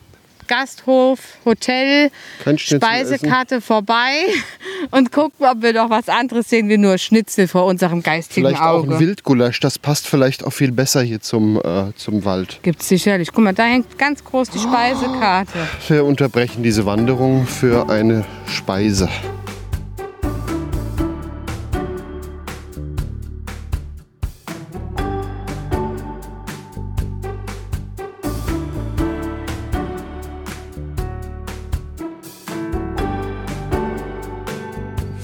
Gasthof, 0.52 1.18
Hotel, 1.47 2.11
Speisekarte 2.56 3.62
vorbei 3.62 4.26
und 4.90 5.11
gucken, 5.11 5.47
ob 5.47 5.62
wir 5.62 5.73
noch 5.73 5.88
was 5.88 6.11
anderes 6.11 6.50
sehen 6.50 6.68
wie 6.68 6.76
nur 6.76 6.99
Schnitzel 6.99 7.49
vor 7.49 7.64
unserem 7.64 8.02
geistigen 8.02 8.49
Vielleicht 8.49 8.61
auch 8.61 8.82
Auge. 8.82 8.97
ein 8.97 9.00
Wildgulasch, 9.00 9.61
das 9.61 9.78
passt 9.78 10.06
vielleicht 10.06 10.44
auch 10.44 10.52
viel 10.52 10.71
besser 10.71 11.00
hier 11.00 11.23
zum, 11.23 11.56
äh, 11.56 11.94
zum 11.97 12.26
Wald. 12.26 12.59
Gibt's 12.62 12.87
sicherlich. 12.87 13.32
Guck 13.32 13.44
mal, 13.44 13.54
da 13.54 13.64
hängt 13.64 13.99
ganz 13.99 14.23
groß 14.23 14.50
die 14.50 14.59
Speisekarte. 14.59 15.59
Wir 15.88 16.04
unterbrechen 16.04 16.62
diese 16.62 16.85
Wanderung 16.85 17.47
für 17.47 17.88
eine 17.88 18.26
Speise. 18.47 19.09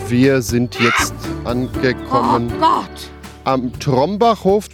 Wir 0.08 0.40
sind 0.42 0.78
jetzt 0.80 1.12
Oh 1.44 1.48
angekommen 1.48 2.52
Gott! 2.58 3.10
am 3.44 3.78
Trombachhof. 3.78 4.68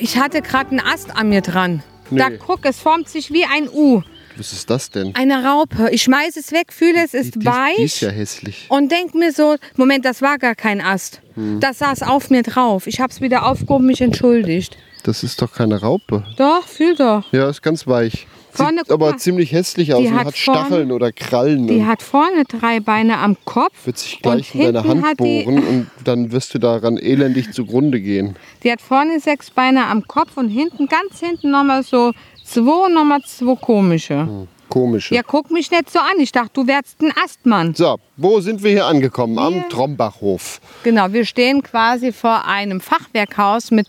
Ich 0.00 0.18
hatte 0.18 0.42
gerade 0.42 0.70
einen 0.70 0.80
Ast 0.80 1.14
an 1.16 1.28
mir 1.28 1.40
dran. 1.40 1.82
Nee. 2.10 2.18
Da 2.18 2.28
guck, 2.30 2.64
es 2.64 2.80
formt 2.80 3.08
sich 3.08 3.32
wie 3.32 3.44
ein 3.44 3.68
U. 3.68 4.02
Was 4.36 4.52
ist 4.52 4.68
das 4.70 4.90
denn? 4.90 5.14
Eine 5.14 5.44
Raupe. 5.44 5.90
Ich 5.90 6.02
schmeiß 6.02 6.36
es 6.36 6.50
weg, 6.52 6.72
fühle 6.72 7.04
es 7.04 7.14
ist 7.14 7.36
die, 7.36 7.44
weich. 7.44 7.76
die 7.76 7.82
ist 7.84 8.00
ja 8.00 8.10
hässlich. 8.10 8.66
und 8.68 8.90
denk 8.90 9.14
mir 9.14 9.32
so, 9.32 9.56
Moment, 9.76 10.04
das 10.04 10.22
war 10.22 10.38
gar 10.38 10.54
kein 10.54 10.80
Ast. 10.80 11.20
Hm. 11.34 11.60
Das 11.60 11.78
saß 11.78 12.02
auf 12.02 12.30
mir 12.30 12.42
drauf. 12.42 12.86
Ich 12.86 13.00
hab's 13.00 13.20
wieder 13.20 13.46
aufgehoben, 13.46 13.86
mich 13.86 14.00
entschuldigt. 14.00 14.76
Das 15.04 15.22
ist 15.22 15.40
doch 15.40 15.52
keine 15.52 15.80
Raupe. 15.80 16.24
Doch, 16.36 16.66
fühl 16.66 16.94
doch. 16.96 17.32
Ja, 17.32 17.48
ist 17.48 17.62
ganz 17.62 17.86
weich. 17.86 18.26
Vorne, 18.52 18.78
Sieht 18.82 18.90
aber 18.92 19.10
mal. 19.12 19.18
ziemlich 19.18 19.52
hässlich 19.52 19.94
aus 19.94 20.04
und 20.06 20.14
hat 20.18 20.26
hat 20.26 20.36
vorne- 20.36 20.60
Stacheln 20.60 20.92
oder 20.92 21.12
Krallen. 21.12 21.66
Die 21.66 21.84
hat 21.84 22.02
vorne 22.02 22.44
drei 22.48 22.80
Beine 22.80 23.18
am 23.18 23.36
Kopf. 23.44 23.72
wird 23.86 23.98
sich 23.98 24.20
gleich 24.20 24.54
in 24.54 24.62
deine 24.72 24.84
Hand 24.84 25.04
hat 25.04 25.20
die- 25.20 25.44
bohren 25.44 25.58
und 25.66 25.90
dann 26.04 26.32
wirst 26.32 26.52
du 26.54 26.58
daran 26.58 26.96
elendig 26.96 27.52
zugrunde 27.52 28.00
gehen. 28.00 28.36
Die 28.62 28.70
hat 28.72 28.80
vorne 28.80 29.20
sechs 29.20 29.50
Beine 29.50 29.86
am 29.86 30.06
Kopf 30.06 30.36
und 30.36 30.48
hinten, 30.48 30.86
ganz 30.86 31.20
hinten 31.20 31.50
nochmal 31.50 31.82
so 31.82 32.12
zwei, 32.44 32.88
nochmal 32.90 33.20
zwei 33.26 33.54
komische. 33.56 34.46
Komische. 34.68 35.16
Ja, 35.16 35.22
guck 35.26 35.50
mich 35.50 35.68
nicht 35.72 35.90
so 35.90 35.98
an. 35.98 36.20
Ich 36.20 36.30
dachte, 36.30 36.50
du 36.54 36.66
wärst 36.68 37.00
ein 37.02 37.12
Astmann. 37.24 37.74
So, 37.74 37.96
wo 38.16 38.40
sind 38.40 38.62
wir 38.62 38.70
hier 38.70 38.86
angekommen? 38.86 39.36
Am 39.36 39.68
Trombachhof. 39.68 40.60
Genau, 40.84 41.12
wir 41.12 41.24
stehen 41.24 41.60
quasi 41.62 42.12
vor 42.12 42.44
einem 42.46 42.80
Fachwerkhaus 42.80 43.72
mit 43.72 43.88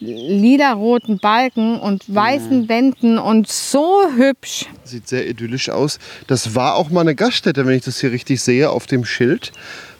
lilaroten 0.00 1.18
Balken 1.18 1.78
und 1.78 2.12
weißen 2.12 2.68
Wänden 2.68 3.18
und 3.18 3.48
so 3.48 4.02
hübsch. 4.16 4.66
Sieht 4.84 5.06
sehr 5.08 5.28
idyllisch 5.28 5.68
aus. 5.68 5.98
Das 6.26 6.54
war 6.54 6.74
auch 6.74 6.90
mal 6.90 7.02
eine 7.02 7.14
Gaststätte, 7.14 7.66
wenn 7.66 7.76
ich 7.76 7.84
das 7.84 8.00
hier 8.00 8.10
richtig 8.10 8.40
sehe, 8.40 8.70
auf 8.70 8.86
dem 8.86 9.04
Schild. 9.04 9.52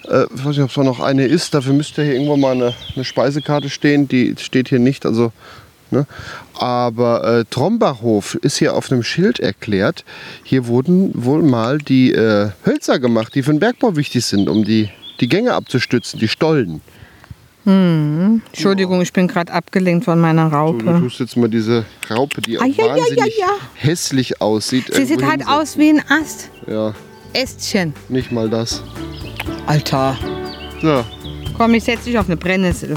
Äh, 0.09 0.25
ich 0.35 0.45
weiß 0.45 0.57
nicht, 0.57 0.61
ob 0.61 0.71
es 0.71 0.76
noch 0.76 1.00
eine 1.00 1.26
ist. 1.26 1.54
Dafür 1.54 1.75
müsste 1.75 2.02
hier 2.02 2.14
irgendwo 2.14 2.37
mal 2.37 2.52
eine, 2.52 2.75
eine 2.95 3.04
Speisekarte 3.04 3.69
stehen. 3.69 4.09
Die 4.09 4.35
steht 4.38 4.69
hier 4.69 4.78
nicht. 4.78 5.04
Also, 5.04 5.33
ne? 5.90 6.07
Aber 6.54 7.25
äh, 7.25 7.45
Trombachhof 7.50 8.37
ist 8.37 8.57
hier 8.57 8.75
auf 8.75 8.90
einem 8.90 9.02
Schild 9.02 9.38
erklärt. 9.38 10.04
Hier 10.45 10.66
wurden 10.66 11.11
wohl 11.14 11.42
mal 11.42 11.78
die 11.78 12.12
äh, 12.12 12.50
Hölzer 12.64 12.99
gemacht, 12.99 13.35
die 13.35 13.42
für 13.42 13.52
den 13.52 13.61
Bergbau 13.61 13.97
wichtig 13.97 14.25
sind, 14.25 14.49
um 14.49 14.64
die, 14.64 14.88
die 15.21 15.28
Gänge 15.28 15.52
abzustützen, 15.52 16.19
die 16.19 16.28
Stollen. 16.28 16.80
Entschuldigung, 17.67 19.00
ich 19.02 19.12
bin 19.12 19.29
gerade 19.29 19.52
abgelenkt 19.52 20.05
von 20.07 20.19
meiner 20.21 20.45
Du, 20.45 20.50
du 20.50 20.57
Raupe. 20.57 21.00
tust 21.02 21.21
jetzt 21.21 21.37
mal 21.37 21.49
diese 21.49 21.85
Raupe, 22.11 22.40
die 22.40 22.59
auch 22.59 22.62
Ah, 22.62 22.67
ja, 22.67 22.87
ja, 22.87 22.97
wahnsinnig 22.97 23.38
ja, 23.38 23.47
ja. 23.47 23.52
hässlich 23.75 24.40
aussieht. 24.40 24.87
Sie 24.93 25.05
sieht 25.05 25.23
halt 25.23 25.40
hinsetzen. 25.43 25.52
aus 25.61 25.79
wie 25.79 25.90
ein 25.90 26.02
Ast. 26.09 26.50
Ja, 26.67 26.95
Ästchen. 27.33 27.93
nicht 28.09 28.33
mal 28.33 28.49
das. 28.49 28.83
Alter. 29.67 30.17
So, 30.81 31.05
Komm, 31.57 31.75
ich 31.75 31.85
setze 31.85 32.05
dich 32.05 32.19
auf 32.19 32.26
eine 32.26 32.37
Brennnessel. 32.38 32.95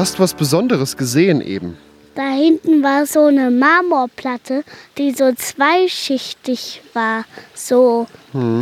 Hast 0.00 0.18
was 0.18 0.32
Besonderes 0.32 0.96
gesehen 0.96 1.42
eben. 1.42 1.76
Da 2.14 2.30
hinten 2.30 2.82
war 2.82 3.04
so 3.06 3.26
eine 3.26 3.50
Marmorplatte, 3.50 4.64
die 4.98 5.12
so 5.12 5.32
zweischichtig 5.32 6.82
war. 6.94 7.24
So 7.54 8.06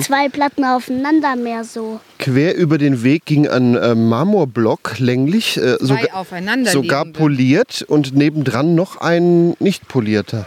zwei 0.00 0.28
Platten 0.28 0.64
aufeinander 0.64 1.37
mehr 1.37 1.62
so. 1.64 2.00
Quer 2.18 2.57
über 2.57 2.76
den 2.76 3.04
Weg 3.04 3.25
ging 3.25 3.47
ein 3.49 3.76
äh, 3.76 3.95
Marmorblock 3.95 4.99
länglich, 4.99 5.57
äh, 5.57 5.78
Zwei 5.78 5.87
sogar, 5.87 6.14
aufeinander 6.14 6.71
sogar 6.73 7.04
poliert 7.04 7.85
und 7.87 8.14
nebendran 8.14 8.75
noch 8.75 9.00
ein 9.00 9.54
nicht 9.61 9.87
polierter. 9.87 10.47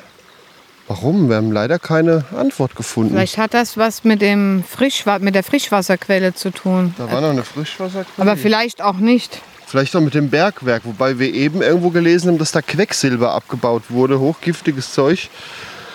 Warum? 0.88 1.30
Wir 1.30 1.38
haben 1.38 1.54
leider 1.54 1.80
keine 1.80 2.26
Antwort 2.38 2.76
gefunden. 2.76 3.14
Vielleicht 3.14 3.38
hat 3.38 3.54
das 3.54 3.78
was 3.78 4.04
mit, 4.04 4.22
dem 4.22 4.62
Frischwa 4.68 5.20
mit 5.20 5.36
der 5.36 5.44
Frischwasserquelle 5.44 6.34
zu 6.34 6.52
tun. 6.52 6.94
Da 6.98 7.10
war 7.10 7.22
noch 7.22 7.30
eine 7.30 7.44
Frischwasserquelle. 7.46 8.18
Aber 8.18 8.36
vielleicht 8.36 8.82
auch 8.82 8.98
nicht. 8.98 9.42
Vielleicht 9.72 9.96
auch 9.96 10.02
mit 10.02 10.14
dem 10.16 10.30
Bergwerk, 10.30 10.82
wobei 10.84 11.18
wir 11.18 11.34
eben 11.34 11.62
irgendwo 11.62 11.92
gelesen 11.92 12.28
haben, 12.28 12.38
dass 12.38 12.52
da 12.52 12.62
Quecksilber 12.62 13.32
abgebaut 13.32 13.84
wurde, 13.88 14.20
hochgiftiges 14.20 14.92
Zeug. 14.92 15.30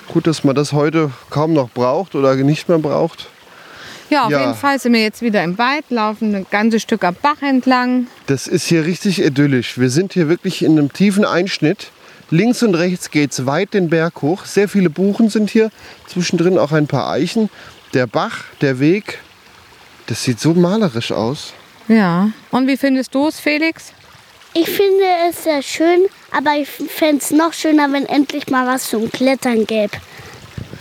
Gut, 0.08 0.26
dass 0.26 0.44
man 0.44 0.54
das 0.54 0.72
heute 0.72 1.10
kaum 1.28 1.52
noch 1.52 1.68
braucht 1.68 2.14
oder 2.14 2.34
nicht 2.36 2.70
mehr 2.70 2.78
braucht. 2.78 3.28
Ja, 4.08 4.24
auf 4.24 4.30
Ja. 4.30 4.40
jeden 4.40 4.54
Fall 4.54 4.78
sind 4.78 4.94
wir 4.94 5.02
jetzt 5.02 5.20
wieder 5.20 5.44
im 5.44 5.58
Wald, 5.58 5.84
laufen 5.90 6.34
ein 6.34 6.46
ganzes 6.50 6.80
Stück 6.80 7.04
am 7.04 7.16
Bach 7.20 7.42
entlang. 7.42 8.06
Das 8.28 8.46
ist 8.46 8.66
hier 8.66 8.86
richtig 8.86 9.22
idyllisch. 9.22 9.76
Wir 9.78 9.90
sind 9.90 10.14
hier 10.14 10.30
wirklich 10.30 10.64
in 10.64 10.78
einem 10.78 10.90
tiefen 10.90 11.26
Einschnitt. 11.26 11.90
Links 12.30 12.62
und 12.62 12.76
rechts 12.76 13.10
geht 13.10 13.32
es 13.32 13.44
weit 13.44 13.74
den 13.74 13.90
Berg 13.90 14.22
hoch. 14.22 14.46
Sehr 14.46 14.70
viele 14.70 14.88
Buchen 14.88 15.28
sind 15.28 15.50
hier. 15.50 15.70
Zwischendrin 16.06 16.56
auch 16.56 16.72
ein 16.72 16.86
paar 16.86 17.10
Eichen. 17.10 17.50
Der 17.92 18.06
Bach, 18.06 18.44
der 18.62 18.80
Weg. 18.80 19.18
Das 20.06 20.24
sieht 20.24 20.40
so 20.40 20.54
malerisch 20.54 21.12
aus. 21.12 21.52
Ja. 21.88 22.30
Und 22.50 22.66
wie 22.66 22.76
findest 22.76 23.14
du 23.14 23.28
es, 23.28 23.38
Felix? 23.40 23.92
Ich 24.54 24.68
finde 24.70 25.04
es 25.28 25.44
sehr 25.44 25.60
schön, 25.62 26.06
aber 26.30 26.54
ich 26.56 26.68
fände 26.68 27.18
es 27.18 27.30
noch 27.30 27.52
schöner, 27.52 27.92
wenn 27.92 28.06
endlich 28.06 28.48
mal 28.48 28.66
was 28.66 28.88
zum 28.88 29.10
Klettern 29.12 29.66
gäbe. 29.66 29.92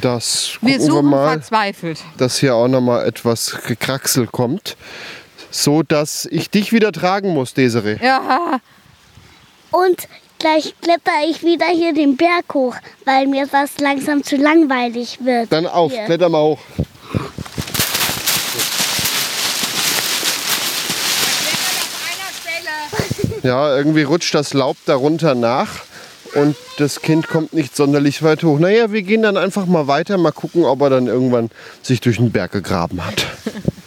Das 0.01 0.57
Wir 0.61 0.77
gucken 0.77 0.87
wir 0.87 0.93
suchen 0.93 1.09
mal, 1.09 1.31
verzweifelt. 1.33 1.99
dass 2.17 2.37
hier 2.39 2.55
auch 2.55 2.67
noch 2.67 2.81
mal 2.81 3.05
etwas 3.05 3.57
Gekraxel 3.67 4.27
kommt. 4.27 4.77
So 5.51 5.83
dass 5.83 6.25
ich 6.31 6.49
dich 6.49 6.73
wieder 6.73 6.91
tragen 6.91 7.29
muss, 7.33 7.53
Desiree. 7.53 7.97
Ja, 8.01 8.59
Und 9.71 10.07
gleich 10.39 10.73
kletter 10.81 11.11
ich 11.29 11.43
wieder 11.43 11.67
hier 11.67 11.93
den 11.93 12.17
Berg 12.17 12.53
hoch, 12.53 12.75
weil 13.05 13.27
mir 13.27 13.47
das 13.47 13.77
langsam 13.79 14.23
zu 14.23 14.35
langweilig 14.35 15.19
wird. 15.23 15.51
Dann 15.51 15.65
auf, 15.65 15.91
Hier. 15.91 16.05
kletter 16.05 16.29
mal 16.29 16.41
hoch. 16.41 16.59
Ja, 23.45 23.77
irgendwie 23.77 24.01
rutscht 24.01 24.33
das 24.33 24.55
Laub 24.55 24.75
darunter 24.87 25.35
nach. 25.35 25.83
und 26.33 26.55
das 26.79 27.01
Kind 27.01 27.27
kommt 27.27 27.53
nicht 27.53 27.75
sonderlich 27.75 28.23
weit 28.23 28.43
hoch. 28.43 28.57
Naja, 28.57 28.91
wir 28.91 29.03
gehen 29.03 29.21
dann 29.21 29.37
einfach 29.37 29.67
mal 29.67 29.85
weiter, 29.87 30.17
mal 30.17 30.31
gucken, 30.31 30.65
ob 30.65 30.81
er 30.81 30.89
dann 30.89 31.05
irgendwann 31.05 31.51
sich 31.83 32.01
durch 32.01 32.17
den 32.17 32.31
Berg 32.31 32.51
gegraben 32.51 33.05
hat. 33.05 33.27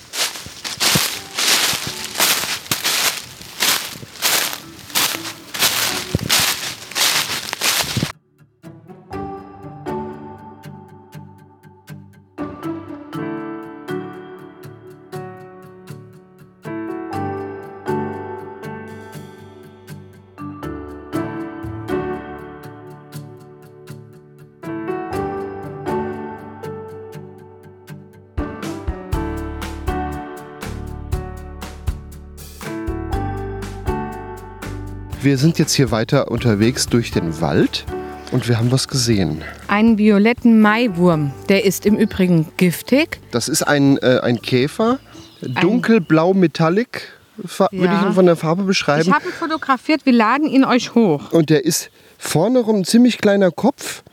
Wir 35.28 35.36
sind 35.36 35.58
jetzt 35.58 35.74
hier 35.74 35.90
weiter 35.90 36.30
unterwegs 36.30 36.86
durch 36.86 37.10
den 37.10 37.42
Wald 37.42 37.84
und 38.32 38.48
wir 38.48 38.56
haben 38.56 38.72
was 38.72 38.88
gesehen. 38.88 39.44
Einen 39.66 39.98
violetten 39.98 40.58
Maiwurm. 40.62 41.32
Der 41.50 41.66
ist 41.66 41.84
im 41.84 41.96
Übrigen 41.98 42.46
giftig. 42.56 43.20
Das 43.30 43.50
ist 43.50 43.62
ein, 43.62 43.98
äh, 43.98 44.20
ein 44.22 44.40
Käfer, 44.40 44.98
dunkelblau 45.42 46.32
metallic, 46.32 47.02
fa- 47.44 47.68
würde 47.72 47.92
ich 47.94 48.00
Ja. 48.00 48.06
ihn 48.08 48.14
von 48.14 48.24
der 48.24 48.36
Farbe 48.36 48.62
beschreiben. 48.62 49.02
Ich 49.06 49.12
habe 49.14 49.26
ihn 49.26 49.32
fotografiert. 49.32 50.06
Wir 50.06 50.14
laden 50.14 50.46
ihn 50.48 50.64
euch 50.64 50.94
hoch. 50.94 51.30
Und 51.30 51.50
der 51.50 51.62
ist 51.66 51.90
vorne 52.16 52.60
rum 52.60 52.76
ein 52.76 52.84
ziemlich 52.86 53.18
kleiner 53.18 53.50
Kopf. 53.50 54.04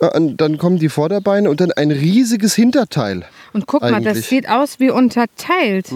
Äh, 0.00 0.08
und 0.18 0.38
Dann 0.40 0.58
kommen 0.58 0.80
die 0.80 0.88
Vorderbeine 0.88 1.50
und 1.50 1.60
dann 1.60 1.70
ein 1.70 1.92
riesiges 1.92 2.56
Hinterteil. 2.56 3.24
Und 3.52 3.66
guck 3.66 3.82
mal, 3.82 3.94
Eigentlich. 3.94 4.14
Mhm. 4.14 4.18
das 4.20 4.28
sieht 4.28 4.48
aus 4.48 4.80
wie 4.80 4.90
unterteilt. 4.90 5.86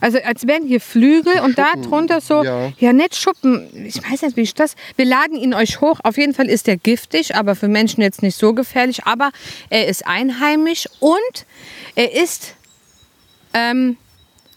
Also 0.00 0.18
als 0.24 0.46
wären 0.46 0.66
hier 0.66 0.80
Flügel 0.80 1.40
und 1.40 1.56
da 1.58 1.72
drunter 1.82 2.20
so, 2.20 2.44
ja. 2.44 2.72
ja. 2.78 2.92
nicht 2.92 3.16
Schuppen. 3.16 3.68
Ich 3.86 3.96
weiß 4.02 4.22
nicht, 4.22 4.36
wie 4.36 4.42
ich 4.42 4.54
das. 4.54 4.74
Wir 4.96 5.06
laden 5.06 5.36
ihn 5.36 5.54
euch 5.54 5.80
hoch. 5.80 6.00
Auf 6.02 6.18
jeden 6.18 6.34
Fall 6.34 6.46
ist 6.48 6.68
er 6.68 6.76
giftig, 6.76 7.34
aber 7.36 7.54
für 7.54 7.68
Menschen 7.68 8.02
jetzt 8.02 8.22
nicht 8.22 8.36
so 8.36 8.52
gefährlich. 8.52 9.04
Aber 9.06 9.30
er 9.70 9.86
ist 9.88 10.06
einheimisch 10.06 10.86
und 11.00 11.46
er 11.94 12.12
ist 12.14 12.54
ähm, 13.54 13.96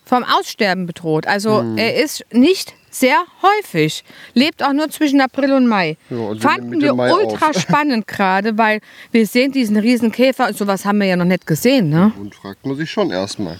vom 0.05 0.23
Aussterben 0.23 0.85
bedroht. 0.85 1.27
Also 1.27 1.61
Mhm. 1.61 1.77
er 1.77 1.95
ist 2.03 2.25
nicht 2.31 2.73
sehr 2.99 3.17
häufig. 3.41 4.03
Lebt 4.33 4.63
auch 4.63 4.73
nur 4.73 4.89
zwischen 4.89 5.21
April 5.21 5.53
und 5.53 5.67
Mai. 5.67 5.97
Ja, 6.09 6.17
nehmen 6.17 6.39
Fanden 6.39 6.81
wir 6.81 6.93
Mai 6.93 7.11
ultra 7.13 7.49
auf. 7.49 7.59
spannend 7.61 8.07
gerade, 8.07 8.57
weil 8.57 8.79
wir 9.11 9.25
sehen 9.27 9.51
diesen 9.51 9.77
riesen 9.77 10.11
Käfer. 10.11 10.53
Sowas 10.53 10.85
haben 10.85 10.99
wir 10.99 11.07
ja 11.07 11.15
noch 11.15 11.25
nicht 11.25 11.45
gesehen, 11.45 11.89
ne? 11.89 12.11
Und 12.19 12.35
fragt 12.35 12.65
man 12.65 12.75
sich 12.75 12.89
schon 12.89 13.11
erstmal. 13.11 13.57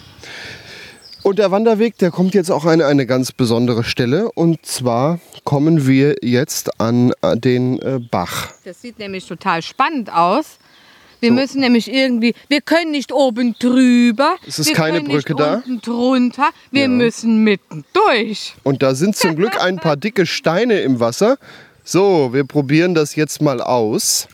Und 1.22 1.38
der 1.38 1.50
Wanderweg, 1.50 1.98
der 1.98 2.10
kommt 2.10 2.34
jetzt 2.34 2.50
auch 2.50 2.64
an 2.64 2.80
eine 2.80 3.04
ganz 3.04 3.32
besondere 3.32 3.84
Stelle. 3.84 4.30
Und 4.32 4.64
zwar 4.64 5.20
kommen 5.44 5.86
wir 5.86 6.16
jetzt 6.22 6.80
an 6.80 7.12
äh, 7.22 7.36
den 7.36 7.80
äh, 7.80 7.98
Bach. 7.98 8.52
Das 8.64 8.80
sieht 8.80 8.98
nämlich 8.98 9.26
total 9.26 9.62
spannend 9.62 10.12
aus. 10.12 10.58
Wir 11.20 11.32
müssen 11.32 11.60
nämlich 11.60 11.92
irgendwie, 11.92 12.34
wir 12.48 12.60
können 12.60 12.90
nicht 12.90 13.12
oben 13.12 13.54
drüber. 13.58 14.36
Es 14.46 14.58
ist 14.58 14.68
wir 14.68 14.74
keine 14.74 14.98
können 14.98 15.08
Brücke 15.08 15.34
nicht 15.34 15.40
da. 15.44 15.54
unten 15.54 15.80
drunter. 15.80 16.50
Wir 16.70 16.88
müssen 16.88 17.42
mitten 17.42 17.84
durch. 17.92 18.54
Und 18.62 18.82
da 18.82 18.94
sind 18.94 19.16
zum 19.16 19.34
Glück 19.36 19.60
ein 19.60 19.76
paar 19.76 19.96
dicke 19.96 20.26
Steine 20.26 20.80
im 20.80 21.00
Wasser. 21.00 21.38
So, 21.84 22.32
wir 22.32 22.44
probieren 22.44 22.94
das 22.94 23.16
jetzt 23.16 23.42
mal 23.42 23.60
aus. 23.60 24.28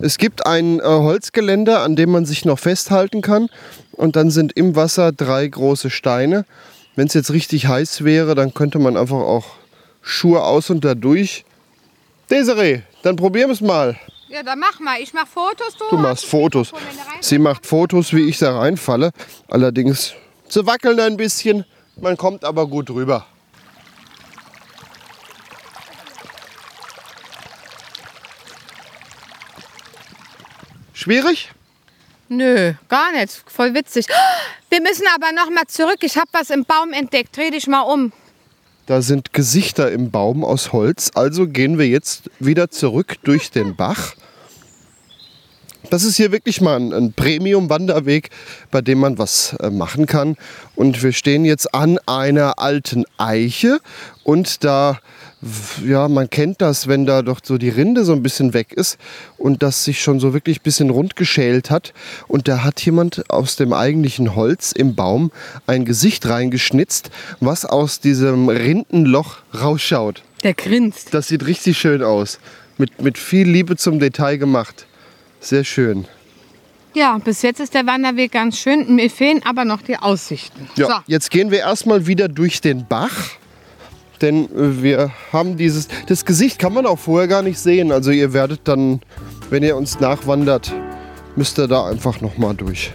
Es 0.00 0.18
gibt 0.18 0.46
ein 0.46 0.80
äh, 0.80 0.82
Holzgeländer, 0.82 1.82
an 1.82 1.96
dem 1.96 2.10
man 2.10 2.24
sich 2.24 2.44
noch 2.44 2.58
festhalten 2.58 3.22
kann. 3.22 3.48
Und 3.92 4.16
dann 4.16 4.30
sind 4.30 4.52
im 4.56 4.76
Wasser 4.76 5.12
drei 5.12 5.46
große 5.46 5.90
Steine. 5.90 6.44
Wenn 6.96 7.06
es 7.06 7.14
jetzt 7.14 7.32
richtig 7.32 7.66
heiß 7.66 8.04
wäre, 8.04 8.34
dann 8.34 8.54
könnte 8.54 8.78
man 8.78 8.96
einfach 8.96 9.18
auch 9.18 9.46
Schuhe 10.02 10.42
aus 10.42 10.70
und 10.70 10.84
da 10.84 10.94
durch. 10.94 11.44
Desiree, 12.30 12.82
dann 13.02 13.16
probieren 13.16 13.48
wir 13.48 13.54
es 13.54 13.60
mal. 13.60 13.96
Ja, 14.28 14.42
dann 14.42 14.58
mach 14.58 14.78
mal. 14.80 15.00
Ich 15.00 15.14
mach 15.14 15.26
Fotos. 15.26 15.74
Du, 15.78 15.84
Du 15.90 15.96
machst 15.96 16.26
Fotos. 16.26 16.72
Sie 17.20 17.38
macht 17.38 17.64
Fotos, 17.66 18.12
wie 18.12 18.28
ich 18.28 18.38
da 18.38 18.58
reinfalle. 18.58 19.10
Allerdings, 19.48 20.12
sie 20.48 20.66
wackeln 20.66 21.00
ein 21.00 21.16
bisschen. 21.16 21.64
Man 21.96 22.16
kommt 22.16 22.44
aber 22.44 22.66
gut 22.66 22.90
rüber. 22.90 23.26
Schwierig? 30.92 31.50
Nö, 32.28 32.74
gar 32.88 33.12
nicht. 33.12 33.42
Voll 33.46 33.72
witzig. 33.74 34.06
Wir 34.68 34.82
müssen 34.82 35.04
aber 35.14 35.32
noch 35.32 35.48
mal 35.50 35.66
zurück. 35.66 35.98
Ich 36.02 36.16
habe 36.16 36.28
was 36.32 36.50
im 36.50 36.64
Baum 36.64 36.92
entdeckt. 36.92 37.36
Dreh 37.36 37.50
dich 37.50 37.66
mal 37.66 37.82
um. 37.82 38.12
Da 38.86 39.00
sind 39.02 39.32
Gesichter 39.32 39.90
im 39.92 40.10
Baum 40.10 40.44
aus 40.44 40.72
Holz. 40.72 41.10
Also 41.14 41.46
gehen 41.46 41.78
wir 41.78 41.86
jetzt 41.88 42.30
wieder 42.38 42.70
zurück 42.70 43.16
durch 43.22 43.50
den 43.50 43.76
Bach. 43.76 44.14
Das 45.90 46.04
ist 46.04 46.16
hier 46.16 46.32
wirklich 46.32 46.60
mal 46.60 46.76
ein, 46.76 46.92
ein 46.92 47.12
Premium-Wanderweg, 47.12 48.30
bei 48.70 48.82
dem 48.82 48.98
man 48.98 49.16
was 49.16 49.54
äh, 49.60 49.70
machen 49.70 50.06
kann. 50.06 50.36
Und 50.74 51.02
wir 51.02 51.12
stehen 51.12 51.44
jetzt 51.44 51.72
an 51.74 51.98
einer 52.06 52.58
alten 52.58 53.04
Eiche. 53.16 53.78
Und 54.24 54.64
da, 54.64 54.98
ja, 55.86 56.08
man 56.08 56.28
kennt 56.28 56.60
das, 56.60 56.88
wenn 56.88 57.06
da 57.06 57.22
doch 57.22 57.40
so 57.42 57.56
die 57.56 57.70
Rinde 57.70 58.04
so 58.04 58.12
ein 58.12 58.22
bisschen 58.22 58.54
weg 58.54 58.72
ist 58.72 58.98
und 59.38 59.62
das 59.62 59.84
sich 59.84 60.02
schon 60.02 60.20
so 60.20 60.34
wirklich 60.34 60.58
ein 60.58 60.64
bisschen 60.64 60.90
rund 60.90 61.16
geschält 61.16 61.70
hat. 61.70 61.94
Und 62.26 62.48
da 62.48 62.64
hat 62.64 62.84
jemand 62.84 63.30
aus 63.30 63.56
dem 63.56 63.72
eigentlichen 63.72 64.34
Holz 64.34 64.72
im 64.72 64.94
Baum 64.94 65.30
ein 65.66 65.84
Gesicht 65.84 66.28
reingeschnitzt, 66.28 67.10
was 67.40 67.64
aus 67.64 68.00
diesem 68.00 68.48
Rindenloch 68.48 69.38
rausschaut. 69.54 70.22
Der 70.42 70.54
grinst. 70.54 71.14
Das 71.14 71.28
sieht 71.28 71.46
richtig 71.46 71.78
schön 71.78 72.02
aus. 72.02 72.40
Mit, 72.76 73.00
mit 73.00 73.16
viel 73.16 73.48
Liebe 73.48 73.76
zum 73.76 74.00
Detail 74.00 74.36
gemacht. 74.36 74.87
Sehr 75.40 75.64
schön. 75.64 76.06
Ja, 76.94 77.18
bis 77.18 77.42
jetzt 77.42 77.60
ist 77.60 77.74
der 77.74 77.86
Wanderweg 77.86 78.32
ganz 78.32 78.58
schön. 78.58 78.94
Mir 78.94 79.10
fehlen 79.10 79.42
aber 79.44 79.64
noch 79.64 79.82
die 79.82 79.96
Aussichten. 79.96 80.68
Ja, 80.76 80.86
So. 80.86 80.92
jetzt 81.06 81.30
gehen 81.30 81.50
wir 81.50 81.60
erstmal 81.60 82.06
wieder 82.06 82.28
durch 82.28 82.60
den 82.60 82.86
Bach. 82.86 83.12
Denn 84.20 84.46
äh, 84.46 84.82
wir 84.82 85.12
haben 85.32 85.56
dieses. 85.56 85.88
Das 86.08 86.24
Gesicht 86.24 86.58
kann 86.58 86.72
man 86.72 86.86
auch 86.86 86.98
vorher 86.98 87.28
gar 87.28 87.42
nicht 87.42 87.58
sehen. 87.58 87.92
Also 87.92 88.10
ihr 88.10 88.32
werdet 88.32 88.62
dann, 88.64 89.00
wenn 89.50 89.62
ihr 89.62 89.76
uns 89.76 90.00
nachwandert, 90.00 90.72
müsst 91.36 91.58
ihr 91.58 91.68
da 91.68 91.86
einfach 91.86 92.20
nochmal 92.20 92.54
durch. 92.54 92.92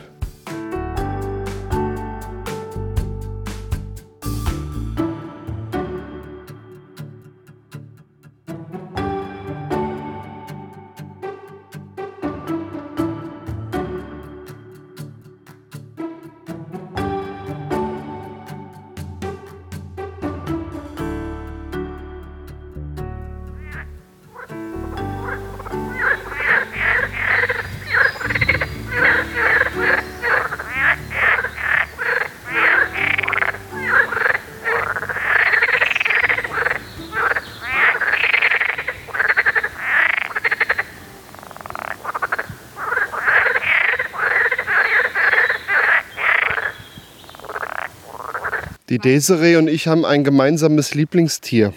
Die 48.93 48.99
Desiree 48.99 49.55
und 49.55 49.67
ich 49.69 49.87
haben 49.87 50.05
ein 50.05 50.23
gemeinsames 50.23 50.93
Lieblingstier. 50.93 51.73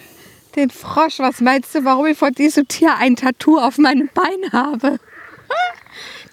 Den 0.55 0.69
Frosch, 0.69 1.17
was 1.17 1.41
meinst 1.41 1.73
du, 1.73 1.83
warum 1.83 2.05
ich 2.05 2.15
von 2.15 2.31
diesem 2.31 2.67
Tier 2.67 2.95
ein 2.99 3.15
Tattoo 3.15 3.57
auf 3.57 3.79
meinem 3.79 4.07
Bein 4.13 4.51
habe? 4.53 4.99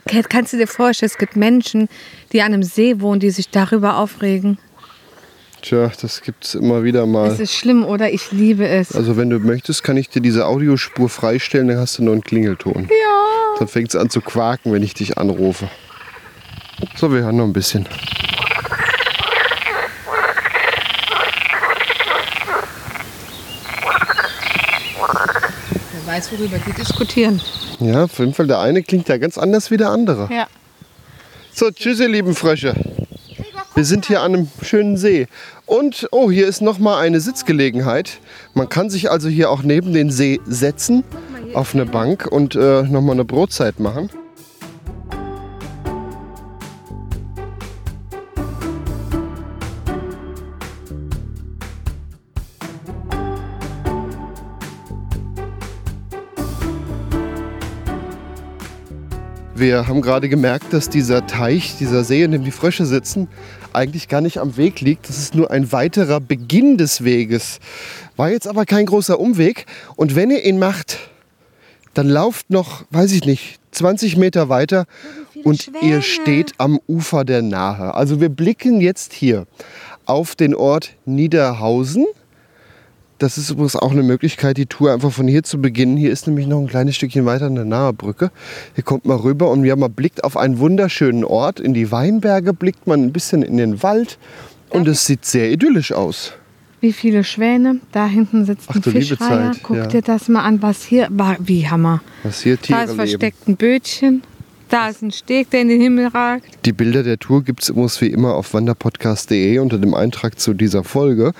Kannst 0.28 0.52
du 0.52 0.58
dir 0.58 0.66
vorstellen, 0.66 1.10
es 1.10 1.16
gibt 1.16 1.36
Menschen, 1.36 1.88
die 2.34 2.42
an 2.42 2.52
einem 2.52 2.62
See 2.62 3.00
wohnen, 3.00 3.18
die 3.18 3.30
sich 3.30 3.48
darüber 3.48 3.96
aufregen? 3.96 4.58
Tja, 5.62 5.90
das 6.02 6.20
gibt 6.20 6.44
es 6.44 6.54
immer 6.54 6.84
wieder 6.84 7.06
mal. 7.06 7.30
Es 7.30 7.40
ist 7.40 7.54
schlimm 7.54 7.86
oder 7.86 8.12
ich 8.12 8.30
liebe 8.30 8.68
es. 8.68 8.94
Also 8.94 9.16
wenn 9.16 9.30
du 9.30 9.38
möchtest, 9.38 9.84
kann 9.84 9.96
ich 9.96 10.10
dir 10.10 10.20
diese 10.20 10.44
Audiospur 10.44 11.08
freistellen, 11.08 11.68
dann 11.68 11.78
hast 11.78 11.96
du 11.96 12.04
nur 12.04 12.12
einen 12.12 12.22
Klingelton. 12.24 12.90
Ja. 12.90 13.58
Dann 13.58 13.68
fängt 13.68 13.88
es 13.88 13.96
an 13.96 14.10
zu 14.10 14.20
quaken, 14.20 14.70
wenn 14.74 14.82
ich 14.82 14.92
dich 14.92 15.16
anrufe. 15.16 15.70
So, 16.94 17.10
wir 17.10 17.22
hören 17.22 17.38
noch 17.38 17.44
ein 17.44 17.54
bisschen. 17.54 17.88
Worüber 26.38 26.58
die 26.66 26.72
diskutieren. 26.72 27.40
Ja, 27.80 28.04
auf 28.04 28.18
jeden 28.18 28.34
Fall, 28.34 28.46
der 28.46 28.60
eine 28.60 28.82
klingt 28.82 29.08
ja 29.08 29.16
ganz 29.18 29.38
anders 29.38 29.70
wie 29.70 29.76
der 29.76 29.90
andere. 29.90 30.28
Ja. 30.32 30.46
So, 31.52 31.70
tschüss, 31.70 32.00
ihr 32.00 32.08
lieben 32.08 32.34
Frösche. 32.34 32.74
Wir 33.74 33.84
sind 33.84 34.06
hier 34.06 34.22
an 34.22 34.34
einem 34.34 34.48
schönen 34.62 34.96
See. 34.96 35.26
Und, 35.66 36.08
oh, 36.12 36.30
hier 36.30 36.46
ist 36.46 36.62
nochmal 36.62 37.02
eine 37.02 37.20
Sitzgelegenheit. 37.20 38.18
Man 38.54 38.68
kann 38.68 38.90
sich 38.90 39.10
also 39.10 39.28
hier 39.28 39.50
auch 39.50 39.62
neben 39.62 39.92
den 39.92 40.10
See 40.10 40.40
setzen, 40.46 41.02
auf 41.54 41.74
eine 41.74 41.86
Bank 41.86 42.26
und 42.26 42.54
äh, 42.54 42.82
nochmal 42.82 43.14
eine 43.14 43.24
Brotzeit 43.24 43.80
machen. 43.80 44.10
Wir 59.64 59.88
haben 59.88 60.02
gerade 60.02 60.28
gemerkt, 60.28 60.74
dass 60.74 60.90
dieser 60.90 61.26
Teich, 61.26 61.78
dieser 61.78 62.04
See, 62.04 62.22
in 62.22 62.32
dem 62.32 62.44
die 62.44 62.50
Frösche 62.50 62.84
sitzen, 62.84 63.28
eigentlich 63.72 64.08
gar 64.08 64.20
nicht 64.20 64.36
am 64.36 64.58
Weg 64.58 64.82
liegt. 64.82 65.08
Das 65.08 65.16
ist 65.16 65.34
nur 65.34 65.50
ein 65.50 65.72
weiterer 65.72 66.20
Beginn 66.20 66.76
des 66.76 67.02
Weges. 67.02 67.60
War 68.14 68.28
jetzt 68.28 68.46
aber 68.46 68.66
kein 68.66 68.84
großer 68.84 69.18
Umweg. 69.18 69.64
Und 69.96 70.16
wenn 70.16 70.30
ihr 70.30 70.44
ihn 70.44 70.58
macht, 70.58 70.98
dann 71.94 72.10
lauft 72.10 72.50
noch, 72.50 72.84
weiß 72.90 73.12
ich 73.12 73.24
nicht, 73.24 73.58
20 73.70 74.18
Meter 74.18 74.50
weiter 74.50 74.84
und 75.44 75.70
ihr 75.80 76.02
steht 76.02 76.52
am 76.58 76.78
Ufer 76.86 77.24
der 77.24 77.40
Nahe. 77.40 77.94
Also 77.94 78.20
wir 78.20 78.28
blicken 78.28 78.82
jetzt 78.82 79.14
hier 79.14 79.46
auf 80.04 80.34
den 80.34 80.54
Ort 80.54 80.90
Niederhausen. 81.06 82.04
Das 83.18 83.38
ist 83.38 83.50
übrigens 83.50 83.76
auch 83.76 83.92
eine 83.92 84.02
Möglichkeit, 84.02 84.56
die 84.56 84.66
Tour 84.66 84.92
einfach 84.92 85.12
von 85.12 85.28
hier 85.28 85.44
zu 85.44 85.60
beginnen. 85.60 85.96
Hier 85.96 86.10
ist 86.10 86.26
nämlich 86.26 86.46
noch 86.46 86.58
ein 86.58 86.66
kleines 86.66 86.96
Stückchen 86.96 87.24
weiter 87.26 87.46
eine 87.46 87.64
nahe 87.64 87.92
Brücke. 87.92 88.30
Hier 88.74 88.82
kommt 88.82 89.04
man 89.04 89.18
rüber 89.18 89.50
und 89.50 89.64
ja, 89.64 89.76
man 89.76 89.92
blickt 89.92 90.24
auf 90.24 90.36
einen 90.36 90.58
wunderschönen 90.58 91.24
Ort. 91.24 91.60
In 91.60 91.74
die 91.74 91.92
Weinberge 91.92 92.52
blickt 92.52 92.86
man 92.86 93.02
ein 93.04 93.12
bisschen 93.12 93.42
in 93.42 93.56
den 93.56 93.82
Wald 93.82 94.18
und 94.70 94.88
es 94.88 95.06
sieht 95.06 95.24
sehr 95.24 95.50
idyllisch 95.52 95.92
aus. 95.92 96.32
Wie 96.80 96.92
viele 96.92 97.24
Schwäne. 97.24 97.80
Da 97.92 98.06
hinten 98.06 98.44
sitzt 98.44 98.68
Ach 98.68 98.76
ein 98.76 98.82
Fischreiher. 98.82 99.52
Zeit, 99.52 99.62
Guck 99.62 99.76
ja. 99.76 99.86
dir 99.86 100.02
das 100.02 100.28
mal 100.28 100.42
an, 100.42 100.60
was 100.60 100.84
hier 100.84 101.08
war. 101.10 101.36
Wie 101.38 101.66
Hammer. 101.66 102.02
Was 102.24 102.42
hier 102.42 102.60
Tiere 102.60 102.80
Da 102.80 102.84
ist 102.84 102.94
versteckt 102.94 103.48
ein 103.48 103.56
Bötchen. 103.56 104.22
Da 104.68 104.88
ist 104.88 105.02
ein 105.02 105.10
Steg, 105.10 105.50
der 105.50 105.62
in 105.62 105.68
den 105.68 105.80
Himmel 105.80 106.08
ragt. 106.08 106.46
Die 106.64 106.72
Bilder 106.72 107.02
der 107.02 107.18
Tour 107.18 107.42
gibt 107.42 107.62
es 107.62 107.68
übrigens 107.68 108.00
wie 108.00 108.08
immer 108.08 108.34
auf 108.34 108.54
wanderpodcast.de 108.54 109.58
unter 109.58 109.78
dem 109.78 109.94
Eintrag 109.94 110.40
zu 110.40 110.54
dieser 110.54 110.84
Folge. 110.84 111.32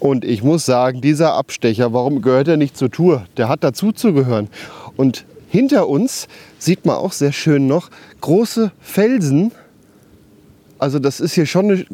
Und 0.00 0.24
ich 0.24 0.42
muss 0.42 0.66
sagen, 0.66 1.00
dieser 1.00 1.34
Abstecher, 1.34 1.92
warum 1.92 2.22
gehört 2.22 2.48
er 2.48 2.56
nicht 2.56 2.76
zur 2.76 2.90
Tour? 2.90 3.24
Der 3.36 3.48
hat 3.48 3.64
dazu 3.64 3.92
zu 3.92 4.12
gehören. 4.12 4.48
Und 4.96 5.24
hinter 5.48 5.88
uns 5.88 6.28
sieht 6.58 6.84
man 6.84 6.96
auch 6.96 7.12
sehr 7.12 7.32
schön 7.32 7.66
noch 7.66 7.90
große 8.20 8.72
Felsen. 8.80 9.52
Also 10.78 10.98
das 10.98 11.20
ist 11.20 11.34
hier 11.34 11.46
schon 11.46 11.70
eine 11.70 11.86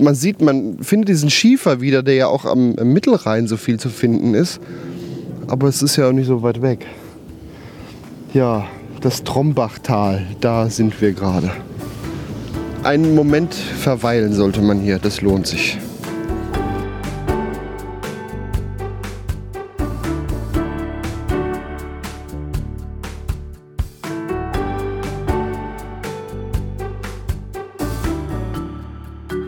man 0.00 0.14
sieht, 0.14 0.42
man 0.42 0.78
findet 0.82 1.08
diesen 1.08 1.30
Schiefer 1.30 1.80
wieder, 1.80 2.02
der 2.02 2.14
ja 2.14 2.26
auch 2.26 2.44
am 2.44 2.74
Mittelrhein 2.74 3.46
so 3.46 3.56
viel 3.56 3.78
zu 3.78 3.88
finden 3.88 4.34
ist. 4.34 4.60
Aber 5.46 5.68
es 5.68 5.82
ist 5.82 5.96
ja 5.96 6.08
auch 6.08 6.12
nicht 6.12 6.26
so 6.26 6.42
weit 6.42 6.60
weg. 6.60 6.86
Ja, 8.34 8.66
das 9.06 9.22
Trombachtal, 9.22 10.26
da 10.40 10.68
sind 10.68 11.00
wir 11.00 11.12
gerade. 11.12 11.52
Einen 12.82 13.14
Moment 13.14 13.54
verweilen 13.54 14.32
sollte 14.32 14.60
man 14.60 14.80
hier, 14.80 14.98
das 14.98 15.20
lohnt 15.20 15.46
sich. 15.46 15.78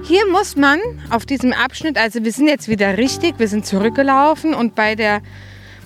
Hier 0.04 0.28
muss 0.30 0.54
man 0.54 0.78
auf 1.10 1.26
diesem 1.26 1.52
Abschnitt, 1.52 1.98
also 1.98 2.22
wir 2.22 2.30
sind 2.30 2.46
jetzt 2.46 2.68
wieder 2.68 2.96
richtig, 2.96 3.40
wir 3.40 3.48
sind 3.48 3.66
zurückgelaufen 3.66 4.54
und 4.54 4.76
bei 4.76 4.94
der, 4.94 5.20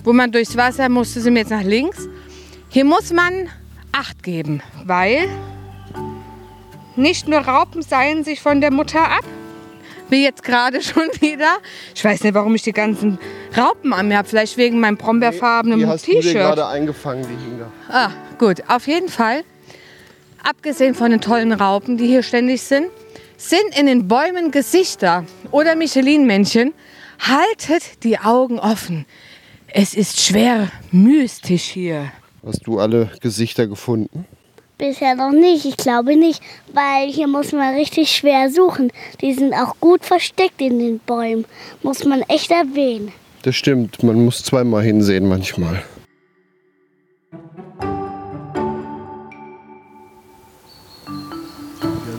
wo 0.03 0.13
man 0.13 0.31
durchs 0.31 0.55
Wasser 0.55 0.89
musste, 0.89 1.21
sind 1.21 1.33
wir 1.33 1.41
jetzt 1.41 1.49
nach 1.49 1.63
links. 1.63 2.07
Hier 2.69 2.85
muss 2.85 3.11
man 3.11 3.49
Acht 3.93 4.23
geben, 4.23 4.61
weil 4.85 5.29
nicht 6.95 7.27
nur 7.27 7.39
Raupen 7.39 7.81
seilen 7.83 8.23
sich 8.23 8.41
von 8.41 8.59
der 8.59 8.71
Mutter 8.71 8.99
ab, 9.03 9.23
wie 10.09 10.23
jetzt 10.23 10.43
gerade 10.43 10.81
schon 10.81 11.07
wieder. 11.19 11.57
Ich 11.95 12.03
weiß 12.03 12.23
nicht, 12.23 12.33
warum 12.33 12.55
ich 12.55 12.63
die 12.63 12.71
ganzen 12.73 13.19
Raupen 13.55 13.93
an 13.93 14.07
mir 14.07 14.17
habe, 14.17 14.27
vielleicht 14.27 14.57
wegen 14.57 14.79
meinem 14.79 14.97
brombeerfarbenen 14.97 15.79
Die 15.79 15.85
hast 15.87 16.07
du 16.07 16.11
dir 16.11 16.21
T-Shirt. 16.21 16.33
gerade 16.33 16.65
eingefangen, 16.67 17.23
die 17.23 17.29
hing 17.43 17.59
da. 17.59 17.71
Ah, 17.87 18.11
gut. 18.39 18.63
Auf 18.67 18.87
jeden 18.87 19.09
Fall, 19.09 19.43
abgesehen 20.43 20.95
von 20.95 21.11
den 21.11 21.21
tollen 21.21 21.51
Raupen, 21.53 21.97
die 21.97 22.07
hier 22.07 22.23
ständig 22.23 22.61
sind, 22.63 22.87
sind 23.37 23.77
in 23.77 23.85
den 23.85 24.07
Bäumen 24.07 24.51
Gesichter 24.51 25.23
oder 25.51 25.75
Michelin-Männchen. 25.75 26.73
Haltet 27.19 28.03
die 28.03 28.17
Augen 28.17 28.57
offen. 28.59 29.05
Es 29.67 29.93
ist 29.93 30.19
schwer 30.21 30.69
mystisch 30.91 31.63
hier. 31.63 32.11
Hast 32.45 32.67
du 32.67 32.77
alle 32.79 33.09
Gesichter 33.21 33.67
gefunden? 33.67 34.25
Bisher 34.77 35.15
noch 35.15 35.31
nicht, 35.31 35.63
ich 35.63 35.77
glaube 35.77 36.17
nicht, 36.17 36.41
weil 36.73 37.09
hier 37.09 37.27
muss 37.27 37.53
man 37.53 37.73
richtig 37.75 38.11
schwer 38.11 38.49
suchen. 38.49 38.91
Die 39.21 39.33
sind 39.33 39.53
auch 39.53 39.75
gut 39.79 40.03
versteckt 40.03 40.59
in 40.59 40.77
den 40.77 40.99
Bäumen, 40.99 41.45
muss 41.83 42.03
man 42.03 42.21
echt 42.23 42.51
erwähnen. 42.51 43.13
Das 43.43 43.55
stimmt, 43.55 44.03
man 44.03 44.25
muss 44.25 44.43
zweimal 44.43 44.83
hinsehen 44.83 45.25
manchmal. 45.27 45.83
Ja, 47.31 47.39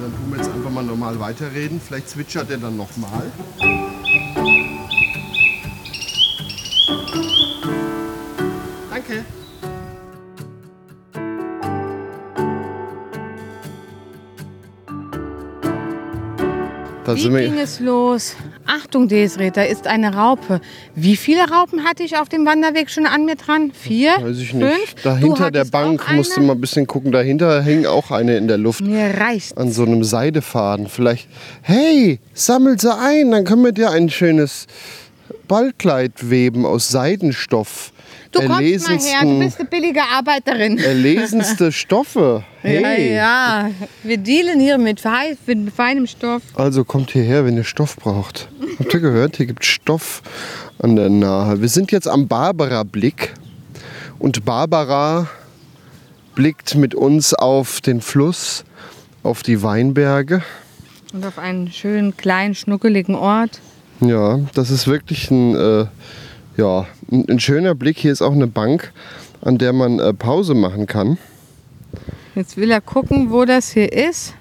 dann 0.00 0.14
tun 0.14 0.30
wir 0.30 0.36
jetzt 0.38 0.48
einfach 0.48 0.70
mal 0.70 0.84
normal 0.84 1.20
weiterreden. 1.20 1.78
Vielleicht 1.86 2.08
zwitschert 2.08 2.50
er 2.50 2.58
dann 2.58 2.78
nochmal. 2.78 3.30
Danke. 8.90 9.24
Da 17.04 17.14
Wie 17.16 17.28
ging 17.28 17.58
es 17.58 17.80
los? 17.80 18.34
Achtung, 18.66 19.08
Desiree, 19.08 19.50
da 19.50 19.62
ist 19.62 19.86
eine 19.86 20.14
Raupe. 20.14 20.62
Wie 20.94 21.16
viele 21.16 21.42
Raupen 21.50 21.84
hatte 21.84 22.02
ich 22.02 22.16
auf 22.16 22.30
dem 22.30 22.46
Wanderweg 22.46 22.88
schon 22.88 23.04
an 23.04 23.26
mir 23.26 23.36
dran? 23.36 23.72
Vier? 23.72 24.12
Weiß 24.22 24.38
ich 24.38 24.52
Fünf? 24.52 24.64
nicht. 24.64 25.04
Dahinter 25.04 25.50
der 25.50 25.66
Bank 25.66 26.02
musste 26.12 26.40
mal 26.40 26.54
ein 26.54 26.60
bisschen 26.62 26.86
gucken. 26.86 27.12
Dahinter 27.12 27.60
hing 27.62 27.84
auch 27.84 28.10
eine 28.10 28.38
in 28.38 28.48
der 28.48 28.56
Luft. 28.56 28.80
Mir 28.80 29.20
reicht. 29.20 29.58
An 29.58 29.70
so 29.70 29.82
einem 29.84 30.02
Seidefaden. 30.02 30.88
Vielleicht, 30.88 31.28
hey, 31.60 32.20
sammel 32.32 32.80
sie 32.80 32.94
ein, 32.96 33.32
dann 33.32 33.44
können 33.44 33.64
wir 33.64 33.72
dir 33.72 33.90
ein 33.90 34.08
schönes 34.08 34.66
Ballkleid 35.46 36.30
weben 36.30 36.64
aus 36.64 36.88
Seidenstoff. 36.88 37.92
Du 38.34 38.40
kommst 38.40 38.88
mal 38.88 38.98
her, 38.98 39.22
du 39.22 39.38
bist 39.38 39.60
eine 39.60 39.68
billige 39.68 40.02
Arbeiterin. 40.02 40.78
erlesenste 40.78 41.70
Stoffe. 41.72 42.44
Hey. 42.62 43.14
Ja, 43.14 43.64
ja. 43.64 43.70
Wir 44.02 44.18
dealen 44.18 44.58
hier 44.60 44.76
mit, 44.76 45.02
mit 45.46 45.72
feinem 45.72 46.06
Stoff. 46.06 46.42
Also 46.54 46.84
kommt 46.84 47.12
hierher, 47.12 47.44
wenn 47.44 47.56
ihr 47.56 47.64
Stoff 47.64 47.96
braucht. 47.96 48.48
Habt 48.78 48.92
ihr 48.92 49.00
gehört? 49.00 49.36
Hier 49.36 49.46
gibt 49.46 49.64
Stoff 49.64 50.22
an 50.78 50.96
der 50.96 51.10
Nahe. 51.10 51.60
Wir 51.60 51.68
sind 51.68 51.92
jetzt 51.92 52.08
am 52.08 52.26
Barbara-Blick. 52.26 53.34
Und 54.18 54.44
Barbara 54.44 55.28
blickt 56.34 56.74
mit 56.74 56.94
uns 56.94 57.34
auf 57.34 57.80
den 57.80 58.00
Fluss, 58.00 58.64
auf 59.22 59.42
die 59.42 59.62
Weinberge. 59.62 60.42
Und 61.12 61.24
auf 61.24 61.38
einen 61.38 61.70
schönen, 61.70 62.16
kleinen, 62.16 62.54
schnuckeligen 62.54 63.14
Ort. 63.14 63.60
Ja, 64.00 64.40
das 64.54 64.70
ist 64.70 64.88
wirklich 64.88 65.30
ein, 65.30 65.54
äh, 65.54 65.86
ja, 66.56 66.86
ein, 67.10 67.28
ein 67.28 67.40
schöner 67.40 67.74
Blick. 67.74 67.98
Hier 67.98 68.12
ist 68.12 68.22
auch 68.22 68.32
eine 68.32 68.46
Bank, 68.46 68.92
an 69.40 69.58
der 69.58 69.72
man 69.72 69.98
äh, 69.98 70.12
Pause 70.12 70.54
machen 70.54 70.86
kann. 70.86 71.18
Jetzt 72.34 72.56
will 72.56 72.70
er 72.70 72.80
gucken, 72.80 73.30
wo 73.30 73.44
das 73.44 73.70
hier 73.70 73.92
ist. 73.92 74.34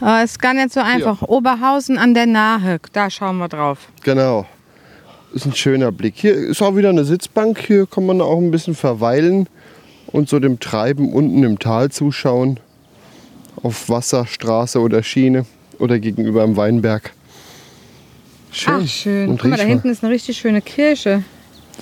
Aber 0.00 0.22
es 0.22 0.32
ist 0.32 0.38
gar 0.40 0.54
nicht 0.54 0.72
so 0.72 0.80
einfach. 0.80 1.22
Oberhausen 1.22 1.98
an 1.98 2.14
der 2.14 2.26
Nahe, 2.26 2.80
da 2.92 3.10
schauen 3.10 3.38
wir 3.38 3.48
drauf. 3.48 3.88
Genau. 4.02 4.46
Ist 5.32 5.46
ein 5.46 5.54
schöner 5.54 5.92
Blick. 5.92 6.14
Hier 6.16 6.34
ist 6.34 6.62
auch 6.62 6.76
wieder 6.76 6.90
eine 6.90 7.04
Sitzbank. 7.04 7.58
Hier 7.58 7.86
kann 7.86 8.06
man 8.06 8.20
auch 8.20 8.38
ein 8.38 8.50
bisschen 8.50 8.74
verweilen 8.74 9.48
und 10.08 10.28
so 10.28 10.38
dem 10.38 10.60
Treiben 10.60 11.12
unten 11.12 11.42
im 11.42 11.58
Tal 11.58 11.90
zuschauen. 11.90 12.60
Auf 13.62 13.88
Wasser, 13.88 14.26
Straße 14.26 14.80
oder 14.80 15.02
Schiene 15.02 15.46
oder 15.78 15.98
gegenüber 15.98 16.42
am 16.42 16.56
Weinberg. 16.56 17.12
Schön. 18.54 18.74
Ach, 18.82 18.88
schön. 18.88 19.28
Und 19.30 19.40
Guck 19.40 19.50
mal, 19.50 19.56
da 19.56 19.64
hinten 19.64 19.88
ist 19.90 20.04
eine 20.04 20.12
richtig 20.12 20.38
schöne 20.38 20.62
Kirche. 20.62 21.22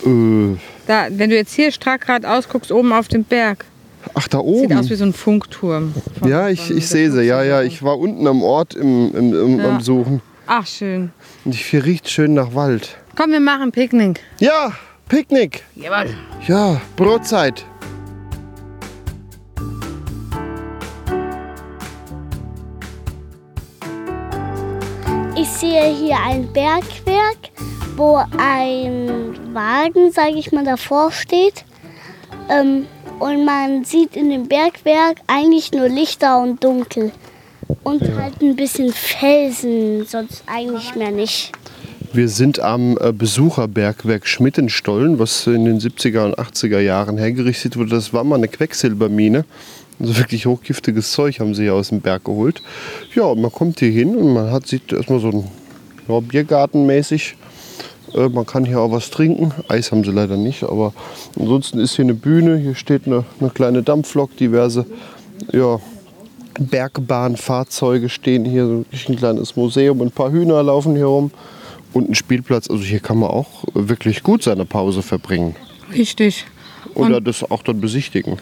Äh, 0.04 0.56
Da, 0.86 1.06
wenn 1.10 1.30
du 1.30 1.36
jetzt 1.36 1.52
hier 1.54 1.70
stark 1.70 2.06
geradeaus 2.06 2.48
guckst, 2.48 2.72
oben 2.72 2.92
auf 2.92 3.08
dem 3.08 3.24
Berg. 3.24 3.64
ach, 4.14 4.26
da 4.28 4.38
Sieht 4.38 4.46
oben. 4.46 4.78
aus 4.78 4.88
wie 4.90 4.94
so 4.94 5.04
ein 5.04 5.12
Funkturm. 5.12 5.94
Ja, 6.26 6.48
ich, 6.48 6.70
ich 6.70 6.88
sehe 6.88 7.10
sie. 7.12 7.22
Ja, 7.24 7.42
ja. 7.42 7.62
Ich 7.62 7.82
war 7.82 7.98
unten 7.98 8.26
am 8.26 8.42
Ort 8.42 8.74
im, 8.74 9.14
im, 9.14 9.34
im, 9.34 9.58
Ja. 9.60 9.68
am 9.68 9.80
Suchen. 9.80 10.22
Ach, 10.46 10.66
schön. 10.66 11.12
Und 11.44 11.54
hier 11.54 11.84
riecht 11.84 12.08
schön 12.10 12.34
nach 12.34 12.54
Wald. 12.54 12.96
Komm, 13.16 13.30
wir 13.32 13.40
machen 13.40 13.70
Picknick. 13.70 14.20
Ja, 14.40 14.72
Picknick. 15.08 15.62
Jawohl. 15.76 16.14
Ja, 16.48 16.80
Brotzeit. 16.96 17.64
Sehe 25.62 25.94
hier 25.94 26.16
ein 26.20 26.52
Bergwerk, 26.52 27.38
wo 27.94 28.16
ein 28.36 29.54
Wagen, 29.54 30.10
sage 30.10 30.34
ich 30.34 30.50
mal, 30.50 30.64
davor 30.64 31.12
steht. 31.12 31.64
Ähm, 32.50 32.86
und 33.20 33.44
man 33.44 33.84
sieht 33.84 34.16
in 34.16 34.30
dem 34.30 34.48
Bergwerk 34.48 35.18
eigentlich 35.28 35.70
nur 35.70 35.88
Lichter 35.88 36.42
und 36.42 36.64
Dunkel. 36.64 37.12
Und 37.84 38.02
halt 38.16 38.42
ein 38.42 38.56
bisschen 38.56 38.92
Felsen, 38.92 40.04
sonst 40.04 40.42
eigentlich 40.46 40.96
mehr 40.96 41.12
nicht. 41.12 41.52
Wir 42.12 42.28
sind 42.28 42.58
am 42.58 42.98
äh, 43.00 43.12
Besucherbergwerk 43.12 44.26
Schmittenstollen, 44.26 45.20
was 45.20 45.46
in 45.46 45.64
den 45.64 45.78
70er 45.78 46.24
und 46.24 46.38
80er 46.40 46.80
Jahren 46.80 47.18
hergerichtet 47.18 47.76
wurde. 47.76 47.90
Das 47.90 48.12
war 48.12 48.24
mal 48.24 48.34
eine 48.34 48.48
Quecksilbermine. 48.48 49.44
Also 50.02 50.18
wirklich 50.18 50.46
hochgiftiges 50.46 51.12
Zeug 51.12 51.38
haben 51.38 51.54
sie 51.54 51.62
hier 51.62 51.74
aus 51.74 51.90
dem 51.90 52.00
Berg 52.00 52.24
geholt. 52.24 52.60
Ja, 53.14 53.22
und 53.22 53.40
man 53.40 53.52
kommt 53.52 53.78
hier 53.78 53.92
hin 53.92 54.16
und 54.16 54.34
man 54.34 54.50
hat, 54.50 54.66
sieht 54.66 54.92
erstmal 54.92 55.20
so 55.20 55.28
ein 55.28 55.44
ja, 56.08 56.18
Biergarten 56.18 56.86
mäßig. 56.86 57.36
Äh, 58.12 58.28
man 58.28 58.44
kann 58.44 58.64
hier 58.64 58.80
auch 58.80 58.90
was 58.90 59.10
trinken. 59.10 59.52
Eis 59.68 59.92
haben 59.92 60.02
sie 60.02 60.10
leider 60.10 60.36
nicht, 60.36 60.64
aber 60.64 60.92
ansonsten 61.38 61.78
ist 61.78 61.94
hier 61.94 62.04
eine 62.04 62.14
Bühne. 62.14 62.56
Hier 62.56 62.74
steht 62.74 63.06
eine, 63.06 63.24
eine 63.38 63.50
kleine 63.50 63.84
Dampflok, 63.84 64.36
diverse 64.36 64.86
ja, 65.52 65.78
Bergbahnfahrzeuge 66.58 68.08
stehen 68.08 68.44
hier. 68.44 68.66
So 68.66 68.84
ein 69.08 69.16
kleines 69.16 69.54
Museum. 69.54 70.02
Ein 70.02 70.10
paar 70.10 70.32
Hühner 70.32 70.64
laufen 70.64 70.96
hier 70.96 71.06
rum. 71.06 71.30
Und 71.92 72.10
ein 72.10 72.16
Spielplatz. 72.16 72.68
Also 72.68 72.82
hier 72.82 72.98
kann 72.98 73.18
man 73.18 73.30
auch 73.30 73.64
wirklich 73.72 74.24
gut 74.24 74.42
seine 74.42 74.64
Pause 74.64 75.02
verbringen. 75.02 75.54
Richtig. 75.94 76.46
Oder 76.94 77.20
das 77.20 77.48
auch 77.48 77.62
dann 77.62 77.80
besichtigen. 77.80 78.38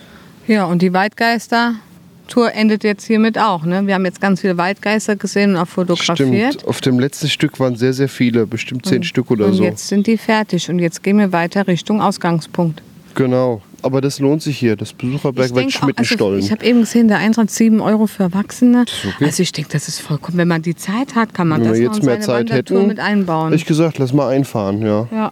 Ja, 0.46 0.64
und 0.64 0.82
die 0.82 0.92
Waldgeister-Tour 0.92 2.52
endet 2.54 2.82
jetzt 2.84 3.04
hiermit 3.06 3.38
auch. 3.38 3.64
Ne? 3.64 3.86
Wir 3.86 3.94
haben 3.94 4.04
jetzt 4.04 4.20
ganz 4.20 4.40
viele 4.40 4.56
Waldgeister 4.56 5.16
gesehen 5.16 5.50
und 5.54 5.56
auch 5.58 5.68
fotografiert. 5.68 6.54
Stimmt. 6.54 6.66
Auf 6.68 6.80
dem 6.80 6.98
letzten 6.98 7.28
Stück 7.28 7.60
waren 7.60 7.76
sehr, 7.76 7.92
sehr 7.92 8.08
viele. 8.08 8.46
Bestimmt 8.46 8.86
zehn 8.86 9.02
Stück 9.04 9.30
oder 9.30 9.46
und 9.46 9.54
so. 9.54 9.62
jetzt 9.62 9.86
sind 9.88 10.06
die 10.06 10.16
fertig 10.16 10.68
und 10.68 10.78
jetzt 10.78 11.02
gehen 11.02 11.18
wir 11.18 11.32
weiter 11.32 11.66
Richtung 11.66 12.00
Ausgangspunkt. 12.02 12.82
Genau. 13.14 13.62
Aber 13.82 14.00
das 14.00 14.18
lohnt 14.18 14.42
sich 14.42 14.58
hier. 14.58 14.76
Das 14.76 14.92
Besucherbergwerk 14.92 15.54
denk 15.54 15.68
auch- 15.76 15.80
Schmittenstollen. 15.84 16.34
Also 16.36 16.46
ich 16.46 16.52
habe 16.52 16.64
eben 16.64 16.80
gesehen, 16.80 17.08
der 17.08 17.18
Eintritt 17.18 17.50
7 17.50 17.80
Euro 17.80 18.06
für 18.06 18.24
Erwachsene. 18.24 18.84
okay. 19.16 19.24
Also 19.24 19.42
ich 19.42 19.52
denke, 19.52 19.70
das 19.72 19.88
ist 19.88 20.00
vollkommen. 20.00 20.36
Wenn 20.38 20.48
man 20.48 20.62
die 20.62 20.76
Zeit 20.76 21.14
hat, 21.14 21.32
kann 21.34 21.48
man 21.48 21.60
Wenn 21.62 21.68
das 21.70 21.78
wir 21.78 21.86
jetzt 21.86 22.02
mehr 22.02 22.20
Zeit 22.20 22.50
hätten, 22.50 22.86
mit 22.86 22.98
einbauen. 23.00 23.52
ich 23.52 23.64
gesagt, 23.66 23.98
lass 23.98 24.12
mal 24.12 24.28
einfahren. 24.28 24.82
Ja. 24.82 25.08
ja. 25.10 25.30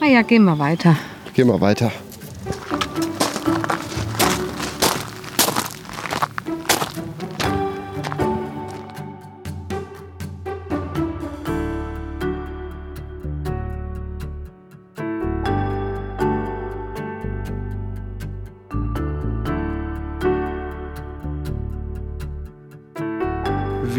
Na 0.00 0.06
ja, 0.08 0.22
gehen 0.22 0.44
wir 0.44 0.58
weiter. 0.58 0.96
Gehen 1.34 1.46
wir 1.48 1.60
weiter. 1.60 1.90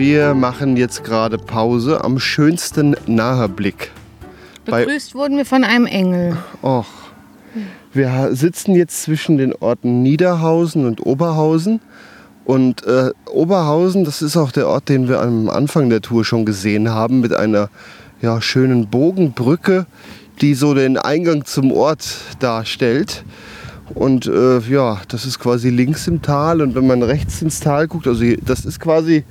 Wir 0.06 0.34
machen 0.34 0.76
jetzt 0.76 1.06
gerade 1.06 1.38
Pause 1.38 2.04
am 2.04 2.20
schönsten 2.20 2.94
Naherblick. 3.08 3.90
Begrüßt 4.66 5.16
wurden 5.16 5.38
wir 5.38 5.46
von 5.46 5.64
einem 5.64 5.86
Engel. 5.86 6.36
Och. 6.62 6.88
Wir 7.94 8.36
sitzen 8.36 8.76
jetzt 8.76 9.02
zwischen 9.04 9.38
den 9.38 9.54
Orten 9.56 10.04
Niederhausen 10.04 10.86
und 10.86 11.06
Oberhausen. 11.06 11.80
Und 12.44 12.86
äh, 12.86 13.12
Oberhausen, 13.32 14.04
das 14.04 14.22
ist 14.22 14.36
auch 14.36 14.52
der 14.52 14.68
Ort, 14.68 14.90
den 14.90 15.08
wir 15.08 15.22
am 15.22 15.50
Anfang 15.50 15.90
der 15.90 16.02
Tour 16.02 16.26
schon 16.26 16.44
gesehen 16.44 16.90
haben, 16.90 17.22
mit 17.22 17.34
einer 17.34 17.70
ja, 18.22 18.42
schönen 18.42 18.90
Bogenbrücke, 18.90 19.86
die 20.42 20.54
so 20.54 20.74
den 20.74 20.98
Eingang 20.98 21.46
zum 21.46 21.72
Ort 21.72 22.14
darstellt. 22.40 23.24
Und 23.96 24.26
äh, 24.26 24.60
ja, 24.70 25.00
das 25.08 25.26
ist 25.26 25.40
quasi 25.40 25.70
links 25.70 26.08
im 26.10 26.22
Tal. 26.22 26.62
Und 26.62 26.76
wenn 26.76 26.88
man 26.88 27.02
rechts 27.04 27.42
ins 27.42 27.62
Tal 27.62 27.88
guckt, 27.88 28.06
also 28.06 28.26
das 28.46 28.66
ist 28.66 28.82
quasi 28.82 29.24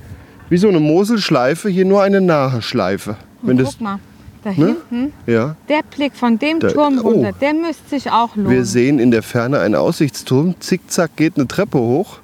wie 0.53 0.59
so 0.59 0.69
eine 0.69 0.81
Moselschleife, 0.81 1.71
hier 1.71 1.87
nur 1.87 2.03
eine 2.03 2.21
nahe 2.21 2.61
Schleife. 2.61 3.17
Wenn 3.41 3.57
das, 3.57 3.71
Guck 3.71 3.81
mal, 3.81 3.99
da 4.45 4.51
Ne? 4.51 4.77
hinten, 4.91 5.13
ja. 5.27 5.57
der 5.71 5.81
Blick 5.97 6.15
von 6.15 6.39
dem 6.39 6.61
Da- 6.61 6.69
Turm 6.69 6.99
oh. 7.03 7.09
runter, 7.09 7.33
der 7.41 7.55
müsste 7.55 7.89
sich 7.89 8.11
auch 8.11 8.37
lohnen. 8.37 8.51
Wir 8.51 8.67
sehen 8.67 8.99
in 8.99 9.11
der 9.11 9.23
Ferne 9.23 9.61
einen 9.61 9.75
Aussichtsturm. 9.77 10.55
Zickzack 10.61 11.17
geht 11.17 11.37
eine 11.39 11.49
Treppe 11.49 11.79
hoch. 11.79 12.19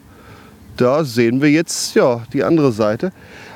Da 0.76 1.04
sehen 1.04 1.40
wir 1.40 1.50
jetzt 1.50 1.94
ja 1.94 2.20
die 2.34 2.44
andere 2.44 2.70
Seite. 2.72 3.12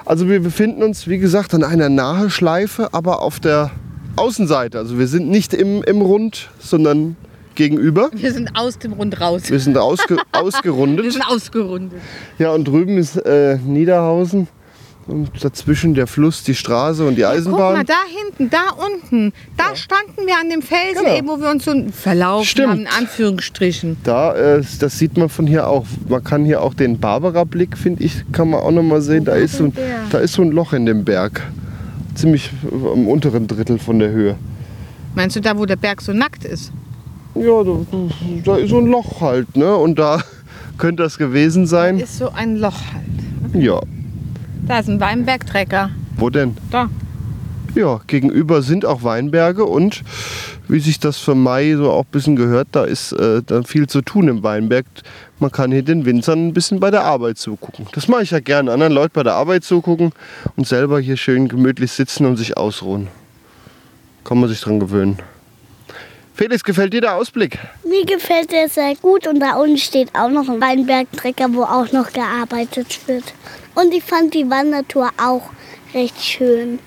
Also 0.07 0.27
wir 0.29 0.41
befinden 0.41 0.83
uns, 0.83 1.07
wie 1.07 1.19
gesagt, 1.19 1.53
an 1.53 1.65
einer 1.65 1.91
nahe 1.91 2.31
Schleife, 2.31 2.95
aber 2.95 3.21
auf 3.21 3.41
der 3.41 3.71
Außenseite. 4.17 4.79
Also 4.79 4.99
wir 4.99 5.07
sind 5.07 5.29
nicht 5.29 5.53
im, 5.53 5.83
im 5.83 6.01
Rund, 6.01 6.49
sondern 6.61 7.17
gegenüber. 7.57 8.09
wir 8.15 8.33
sind 8.33 8.53
aus 8.57 8.79
dem 8.79 8.95
Rund 8.95 9.21
raus. 9.21 9.43
Wir 9.51 9.61
sind 9.61 9.77
ausge, 9.77 10.17
Wir 10.33 10.43
ausgerundet. 10.43 11.13
sind 11.13 11.27
ausgerundet. 11.29 12.01
Ja, 12.39 12.53
und 12.53 12.65
drüben 12.65 12.97
ist 12.97 13.17
äh, 13.17 13.59
Niederhausen. 13.59 14.49
Und 15.09 15.31
dazwischen 15.43 15.95
der 15.95 16.07
Fluss, 16.07 16.45
die 16.45 16.55
Straße 16.55 17.05
und 17.05 17.17
die 17.17 17.23
Guck 17.23 17.31
mal, 17.31 17.37
Eisenbahn. 17.37 17.87
da 17.87 17.95
hinten, 18.07 18.51
da 18.51 18.71
unten, 18.87 19.33
da 19.57 19.75
standen 19.75 20.27
wir 20.27 20.35
an 20.41 20.49
dem 20.49 20.63
Felsen, 20.63 21.03
Genau. 21.05 21.17
eben, 21.17 21.29
wo 21.29 21.41
wir 21.41 21.51
uns 21.51 21.65
so 21.65 21.73
verlaufen 21.91 22.47
Stimmt. 22.47 22.69
haben, 22.71 22.81
in 22.83 22.87
Anführungsstrichen. 22.87 23.97
Da, 24.05 24.33
äh, 24.35 24.63
das 24.79 24.99
sieht 24.99 25.17
man 25.17 25.29
von 25.29 25.47
hier 25.49 25.67
auch. 25.67 25.87
Man 26.09 26.23
kann 26.23 26.45
hier 26.45 26.63
auch 26.63 26.75
den 26.75 27.01
Barbara-Blick, 27.01 27.77
finde 27.77 28.05
ich, 28.05 28.23
kann 28.31 28.51
man 28.51 28.61
auch 28.61 28.71
noch 28.71 28.85
mal 28.85 29.03
sehen. 29.03 29.25
Da 29.25 29.35
ist, 29.35 29.57
so 29.57 29.65
ein, 29.65 29.73
da 30.11 30.19
ist 30.19 30.35
so 30.35 30.43
ein 30.43 30.53
Loch 30.53 30.73
in 30.73 30.87
dem 30.87 31.05
Berg. 31.05 31.43
Ziemlich 32.15 32.51
am 32.71 33.09
unteren 33.09 33.49
Drittel 33.49 33.79
von 33.81 33.99
der 33.99 34.11
Höhe. 34.11 34.37
Meinst 35.17 35.35
du 35.35 35.41
da, 35.41 35.59
wo 35.59 35.67
der 35.67 35.77
Berg 35.77 36.01
so 36.01 36.13
nackt 36.13 36.45
ist? 36.45 36.71
Ja, 37.35 37.65
da, 37.65 37.77
da 38.45 38.57
ist 38.57 38.71
so 38.71 38.79
ein 38.79 38.87
Loch 38.87 39.21
halt, 39.21 39.57
ne? 39.57 39.75
Und 39.75 39.99
da 39.99 40.23
könnte 40.79 41.03
das 41.03 41.19
gewesen 41.19 41.67
sein. 41.67 41.99
Ist 41.99 42.19
so 42.19 42.31
ein 42.31 42.57
Loch 42.57 42.79
halt. 42.93 43.61
Ja. 43.63 43.81
Da 44.67 44.79
ist 44.79 44.89
ein 44.89 45.01
Weinbergtrecker. 45.01 45.91
Wo 46.17 46.31
denn? 46.31 46.57
Da. 46.71 46.89
Ja, 47.75 48.01
gegenüber 48.07 48.63
sind 48.63 48.85
auch 48.85 49.03
Weinberge 49.03 49.65
und 49.65 50.03
wie 50.69 50.79
sich 50.79 51.01
das 51.01 51.17
für 51.19 51.35
Mai 51.35 51.75
so 51.75 51.91
auch 51.91 52.05
ein 52.05 52.11
bisschen 52.13 52.37
gehört, 52.37 52.69
da 52.73 52.85
ist 52.85 53.13
äh, 53.13 53.43
dann 53.45 53.65
viel 53.65 53.87
zu 53.87 54.03
tun 54.03 54.29
im 54.29 54.43
Weinberg. 54.43 54.85
Man 55.39 55.51
kann 55.51 55.73
hier 55.73 55.83
den 55.83 56.05
Winzern 56.05 56.49
ein 56.49 56.53
bisschen 56.53 56.81
bei 56.81 56.91
der 56.91 57.05
Arbeit 57.05 57.39
zugucken. 57.39 57.87
Das 57.93 58.09
mache 58.09 58.23
ich 58.23 58.31
ja 58.31 58.41
gerne, 58.41 58.73
anderen 58.73 58.93
Leuten 58.93 59.13
bei 59.15 59.23
der 59.23 59.35
Arbeit 59.35 59.65
zugucken 59.65 60.13
und 60.57 60.67
selber 60.67 61.01
hier 61.01 61.17
schön 61.17 61.49
gemütlich 61.49 61.93
sitzen 61.93 62.27
und 62.27 62.37
sich 62.37 62.57
ausruhen. 62.57 63.09
Kann 64.25 64.39
man 64.39 64.49
sich 64.49 64.61
dran 64.61 64.79
gewöhnen. 64.79 65.19
Felix, 66.43 66.65
gefällt 66.65 66.93
dir 66.93 67.01
der 67.01 67.15
Ausblick? 67.15 67.57
Mir 67.85 68.05
gefällt 68.05 68.51
der 68.51 68.69
sehr 68.69 68.97
gut 68.97 69.29
und 69.29 69.39
da 69.39 69.55
unten 69.55 69.79
steht 69.79 70.13
auch 70.13 70.29
noch 70.29 70.49
ein 70.49 70.61
Weinbergtrecker, 70.61 71.55
wo 71.55 71.63
auch 71.63 71.93
noch 71.93 72.13
gearbeitet 72.13 72.99
wird. 73.07 73.23
Und 73.77 73.95
ich 73.95 74.03
fand 74.03 74.35
die 74.35 74.51
Wandertour 74.51 75.11
auch 75.19 75.43
recht 75.95 76.21
schön. 76.21 76.81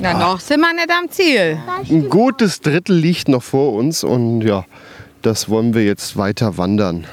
Na, 0.00 0.14
noch 0.14 0.40
sind 0.40 0.60
wir 0.60 0.72
nicht 0.72 0.90
am 0.90 1.10
Ziel. 1.10 1.58
Ein 1.90 2.08
gutes 2.08 2.62
Drittel 2.62 2.96
liegt 2.96 3.28
noch 3.28 3.42
vor 3.42 3.74
uns 3.74 4.02
und 4.02 4.40
ja, 4.40 4.64
das 5.20 5.50
wollen 5.50 5.74
wir 5.74 5.84
jetzt 5.84 6.16
weiter 6.16 6.56
wandern. 6.56 7.06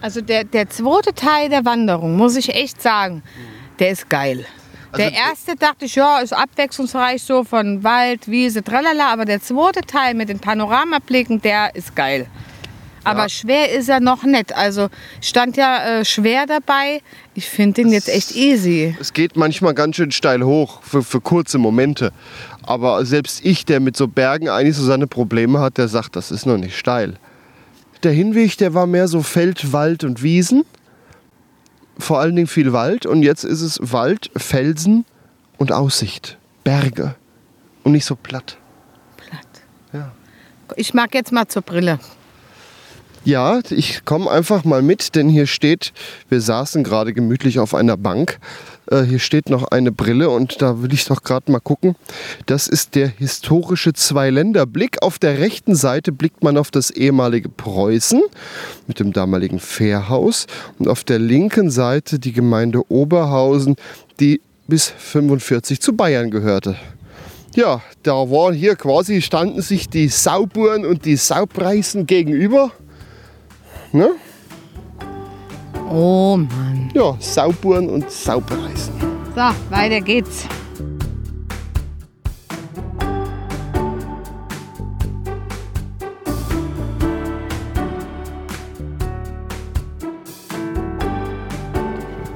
Also 0.00 0.20
der, 0.20 0.42
der 0.42 0.68
zweite 0.70 1.14
Teil 1.14 1.50
der 1.50 1.64
Wanderung, 1.64 2.16
muss 2.16 2.34
ich 2.34 2.52
echt 2.52 2.82
sagen, 2.82 3.22
der 3.78 3.90
ist 3.90 4.10
geil. 4.10 4.44
Der 4.96 5.12
erste 5.12 5.56
dachte 5.56 5.84
ich, 5.84 5.94
ja, 5.94 6.18
ist 6.20 6.32
abwechslungsreich 6.32 7.22
so 7.22 7.44
von 7.44 7.84
Wald, 7.84 8.28
Wiese, 8.28 8.62
tralala. 8.62 9.12
Aber 9.12 9.24
der 9.24 9.42
zweite 9.42 9.82
Teil 9.82 10.14
mit 10.14 10.28
den 10.28 10.38
Panoramablicken, 10.38 11.40
der 11.42 11.74
ist 11.74 11.94
geil. 11.94 12.26
Aber 13.04 13.28
schwer 13.28 13.72
ist 13.72 13.88
er 13.88 14.00
noch 14.00 14.24
nicht. 14.24 14.54
Also 14.54 14.88
stand 15.20 15.56
ja 15.56 16.00
äh, 16.00 16.04
schwer 16.04 16.46
dabei. 16.46 17.00
Ich 17.34 17.48
finde 17.48 17.82
den 17.82 17.92
jetzt 17.92 18.08
echt 18.08 18.34
easy. 18.36 18.96
Es 19.00 19.12
geht 19.12 19.36
manchmal 19.36 19.72
ganz 19.72 19.96
schön 19.96 20.10
steil 20.10 20.42
hoch 20.42 20.82
für, 20.82 21.02
für 21.02 21.20
kurze 21.20 21.58
Momente. 21.58 22.12
Aber 22.62 23.04
selbst 23.06 23.44
ich, 23.44 23.64
der 23.64 23.80
mit 23.80 23.96
so 23.96 24.08
Bergen 24.08 24.48
eigentlich 24.48 24.76
so 24.76 24.84
seine 24.84 25.06
Probleme 25.06 25.60
hat, 25.60 25.78
der 25.78 25.88
sagt, 25.88 26.16
das 26.16 26.30
ist 26.30 26.44
noch 26.44 26.58
nicht 26.58 26.76
steil. 26.76 27.14
Der 28.02 28.12
Hinweg, 28.12 28.58
der 28.58 28.74
war 28.74 28.86
mehr 28.86 29.08
so 29.08 29.22
Feld, 29.22 29.72
Wald 29.72 30.04
und 30.04 30.22
Wiesen. 30.22 30.64
Vor 31.98 32.20
allen 32.20 32.36
Dingen 32.36 32.48
viel 32.48 32.72
Wald. 32.72 33.06
Und 33.06 33.22
jetzt 33.22 33.44
ist 33.44 33.62
es 33.62 33.78
Wald, 33.80 34.30
Felsen 34.36 35.04
und 35.56 35.72
Aussicht. 35.72 36.38
Berge. 36.64 37.14
Und 37.82 37.92
nicht 37.92 38.04
so 38.04 38.16
platt. 38.16 38.56
Platt. 39.16 39.46
Ja. 39.92 40.12
Ich 40.76 40.94
mag 40.94 41.14
jetzt 41.14 41.32
mal 41.32 41.48
zur 41.48 41.62
Brille. 41.62 41.98
Ja, 43.24 43.60
ich 43.70 44.04
komme 44.04 44.30
einfach 44.30 44.64
mal 44.64 44.82
mit, 44.82 45.14
denn 45.14 45.28
hier 45.28 45.46
steht, 45.46 45.92
wir 46.28 46.40
saßen 46.40 46.84
gerade 46.84 47.12
gemütlich 47.12 47.58
auf 47.58 47.74
einer 47.74 47.96
Bank. 47.96 48.38
Äh, 48.90 49.02
hier 49.02 49.18
steht 49.18 49.50
noch 49.50 49.64
eine 49.64 49.92
Brille 49.92 50.30
und 50.30 50.62
da 50.62 50.82
will 50.82 50.92
ich 50.92 51.04
doch 51.04 51.22
gerade 51.22 51.50
mal 51.50 51.60
gucken. 51.60 51.96
Das 52.46 52.68
ist 52.68 52.94
der 52.94 53.08
historische 53.08 53.92
Zweiländerblick. 53.92 55.02
Auf 55.02 55.18
der 55.18 55.38
rechten 55.38 55.74
Seite 55.74 56.12
blickt 56.12 56.42
man 56.42 56.56
auf 56.56 56.70
das 56.70 56.90
ehemalige 56.90 57.48
Preußen 57.48 58.22
mit 58.86 59.00
dem 59.00 59.12
damaligen 59.12 59.60
Fährhaus 59.60 60.46
und 60.78 60.88
auf 60.88 61.04
der 61.04 61.18
linken 61.18 61.70
Seite 61.70 62.18
die 62.18 62.32
Gemeinde 62.32 62.90
Oberhausen, 62.90 63.76
die 64.20 64.40
bis 64.66 64.86
45 64.86 65.80
zu 65.80 65.94
Bayern 65.94 66.30
gehörte. 66.30 66.76
Ja, 67.54 67.82
da 68.02 68.12
waren 68.12 68.54
hier 68.54 68.76
quasi, 68.76 69.20
standen 69.22 69.62
sich 69.62 69.88
die 69.88 70.08
Sauburen 70.08 70.84
und 70.84 71.04
die 71.04 71.16
Saupreisen 71.16 72.06
gegenüber. 72.06 72.70
Ne? 73.92 74.10
Oh 75.90 76.36
Mann. 76.36 76.90
Ja, 76.94 77.16
Sauburen 77.18 77.88
und 77.88 78.10
Saupreisen. 78.10 78.92
So, 79.34 79.40
weiter 79.70 80.00
geht's. 80.02 80.46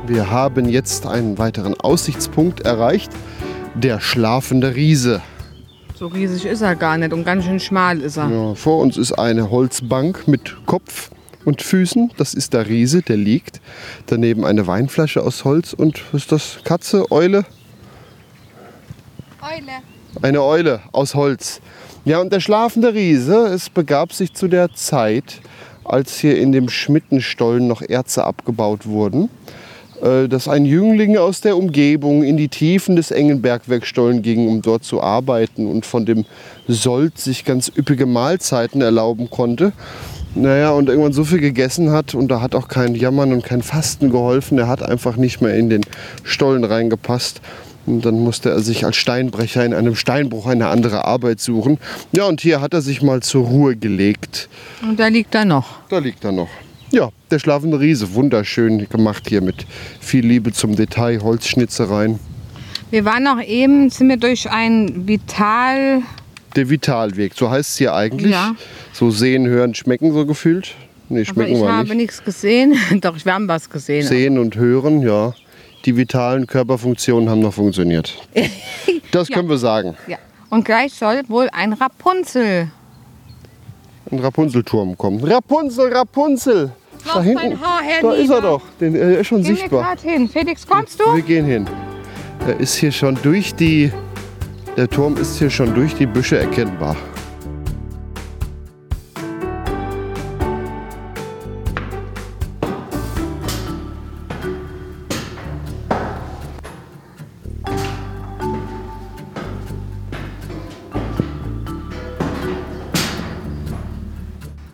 Wir 0.07 0.31
haben 0.31 0.69
jetzt 0.69 1.07
einen 1.07 1.37
weiteren 1.39 1.79
Aussichtspunkt 1.81 2.61
erreicht. 2.61 3.13
Der 3.75 4.01
schlafende 4.01 4.75
Riese. 4.75 5.21
So 5.95 6.07
riesig 6.07 6.47
ist 6.47 6.63
er 6.63 6.77
gar 6.77 6.97
nicht 6.97 7.13
und 7.13 7.25
ganz 7.25 7.45
schön 7.45 7.61
schmal 7.61 8.01
ist 8.01 8.17
er. 8.17 8.29
Ja, 8.31 8.55
vor 8.55 8.79
uns 8.79 8.97
ist 8.97 9.13
eine 9.13 9.51
Holzbank 9.51 10.27
mit 10.27 10.57
Kopf 10.67 11.11
und 11.45 11.63
Füßen. 11.63 12.13
Das 12.17 12.35
ist 12.35 12.53
der 12.53 12.69
Riese, 12.69 13.03
der 13.03 13.17
liegt. 13.17 13.61
Daneben 14.07 14.45
eine 14.45 14.67
Weinflasche 14.67 15.23
aus 15.23 15.45
Holz 15.45 15.73
und 15.73 16.03
was 16.13 16.23
ist 16.23 16.33
das? 16.33 16.59
Katze, 16.65 17.11
Eule? 17.11 17.45
Eule. 19.43 19.73
Eine 20.21 20.43
Eule 20.43 20.81
aus 20.93 21.15
Holz. 21.15 21.61
Ja, 22.05 22.21
und 22.21 22.33
der 22.33 22.41
schlafende 22.41 22.95
Riese, 22.95 23.47
es 23.47 23.71
begab 23.71 24.13
sich 24.13 24.35
zu 24.35 24.49
der 24.49 24.73
Zeit, 24.75 25.41
als 25.85 26.19
hier 26.19 26.39
in 26.39 26.53
dem 26.53 26.69
Schmittenstollen 26.69 27.67
noch 27.67 27.83
Erze 27.83 28.25
abgebaut 28.25 28.87
wurden, 28.87 29.31
äh, 30.03 30.29
dass 30.29 30.49
ein 30.49 30.65
Jüngling 30.65 31.17
aus 31.17 31.41
der 31.41 31.57
Umgebung 31.57 32.23
in 32.23 32.37
die 32.37 32.49
Tiefen 32.49 32.97
des 32.97 33.11
engen 33.11 33.43
Bergwerkstollen 33.43 34.23
ging, 34.23 34.49
um 34.49 34.63
dort 34.63 34.85
zu 34.85 35.01
arbeiten 35.01 35.67
und 35.67 35.87
von 35.87 36.05
dem 36.07 36.25
Sold 36.69 37.19
sich 37.19 37.45
ganz 37.45 37.71
üppige 37.77 38.07
Mahlzeiten 38.07 38.81
erlauben 38.81 39.31
konnte. 39.31 39.73
Naja, 40.35 40.71
und 40.71 40.89
irgendwann 40.89 41.13
so 41.13 41.25
viel 41.25 41.41
gegessen 41.41 41.91
hat 41.91 42.15
und 42.15 42.29
da 42.29 42.41
hat 42.41 42.55
auch 42.55 42.69
kein 42.69 42.95
Jammern 42.95 43.33
und 43.33 43.45
kein 43.45 43.63
Fasten 43.63 44.11
geholfen. 44.11 44.59
Er 44.59 44.67
hat 44.67 44.83
einfach 44.83 45.17
nicht 45.17 45.43
mehr 45.43 45.55
in 45.55 45.69
den 45.69 45.83
Stollen 46.25 46.65
reingepasst. 46.65 47.41
Und 47.85 48.05
dann 48.07 48.21
musste 48.21 48.51
er 48.51 48.61
sich 48.61 48.85
als 48.85 48.97
Steinbrecher 48.97 49.65
in 49.65 49.75
einem 49.75 49.97
Steinbruch 49.97 50.47
eine 50.47 50.69
andere 50.69 51.05
Arbeit 51.05 51.41
suchen. 51.41 51.79
Ja, 52.13 52.27
und 52.27 52.41
hier 52.41 52.61
hat 52.61 52.75
er 52.75 52.81
sich 52.81 53.03
mal 53.03 53.23
zur 53.23 53.45
Ruhe 53.45 53.77
gelegt. 53.77 54.49
Und 54.83 55.01
da 55.01 55.09
liegt 55.09 55.35
er 55.35 55.45
noch. 55.45 55.81
Da 55.89 55.99
liegt 55.99 56.25
er 56.25 56.33
noch. 56.33 56.49
Ja, 56.93 57.11
der 57.31 57.39
schlafende 57.39 57.81
Riese, 57.81 58.15
wunderschön 58.15 58.87
gemacht 58.89 59.29
hier 59.29 59.41
mit 59.41 59.67
viel 60.01 60.25
Liebe 60.25 60.53
zum 60.53 60.77
Detail, 60.77 61.23
Holzschnitzereien. 61.23 62.21
Wir 62.91 63.05
waren 63.05 63.25
noch 63.25 63.43
eben, 63.43 63.89
sind 63.91 64.11
wir 64.11 64.19
durch 64.19 64.51
ein 64.51 65.09
Vital. 65.09 66.03
Der 66.57 66.69
Vitalweg, 66.69 67.33
so 67.35 67.51
heißt 67.51 67.71
es 67.71 67.77
hier 67.79 67.95
eigentlich. 67.95 68.33
Ja. 68.33 68.55
So 68.93 69.11
sehen, 69.11 69.47
hören, 69.47 69.75
schmecken 69.75 70.13
so 70.13 70.27
gefühlt. 70.27 70.75
Nee, 71.09 71.21
Aber 71.21 71.25
schmecken 71.27 71.53
ich 71.55 71.61
wir 71.61 71.73
habe 71.73 71.89
nicht. 71.91 71.97
nichts 71.97 72.25
gesehen. 72.25 72.77
Doch, 73.01 73.17
wir 73.25 73.35
haben 73.35 73.49
was 73.49 73.69
gesehen. 73.71 74.07
Sehen 74.07 74.39
und 74.39 74.57
hören, 74.57 75.03
ja. 75.03 75.35
Die 75.85 75.97
vitalen 75.97 76.47
Körperfunktionen 76.47 77.29
haben 77.29 77.41
noch 77.41 77.55
funktioniert. 77.55 78.15
Das 79.11 79.29
Ja. 79.29 79.37
können 79.37 79.49
wir 79.51 79.59
sagen. 79.59 79.95
Ja. 80.07 80.17
Und 80.49 80.65
gleich 80.65 80.95
soll 80.95 81.21
wohl 81.29 81.49
ein 81.53 81.75
Rapunzel. 81.75 82.71
Ein 84.11 84.19
Rapunzelturm 84.21 84.97
kommen. 84.97 85.23
Rapunzel, 85.23 85.93
Rapunzel! 85.93 86.73
Lauf 87.05 87.15
da 87.17 87.23
hinten, 87.23 87.59
da 88.03 88.13
ist 88.13 88.31
er 88.31 88.41
doch. 88.41 88.63
Den, 88.81 88.95
er 88.95 89.19
ist 89.19 89.27
schon 89.27 89.43
Gehen 89.43 89.49
wir 89.51 89.57
sichtbar. 89.57 89.83
gerade 89.97 90.09
hin. 90.09 90.29
Felix, 90.29 90.67
kommst 90.67 90.99
du? 91.01 91.05
Wir 91.15 91.23
gehen 91.23 91.45
hin. 91.45 91.67
Er 92.47 92.59
ist 92.61 92.75
hier 92.77 92.91
schon 92.93 93.19
durch 93.23 93.55
die. 93.55 93.93
Der 94.75 94.89
Turm 94.89 95.19
ist 95.19 95.39
hier 95.39 95.51
schon 95.51 95.75
durch 95.75 95.95
die 95.97 96.07
Büsche 96.07 96.39
erkennbar. 96.39 96.97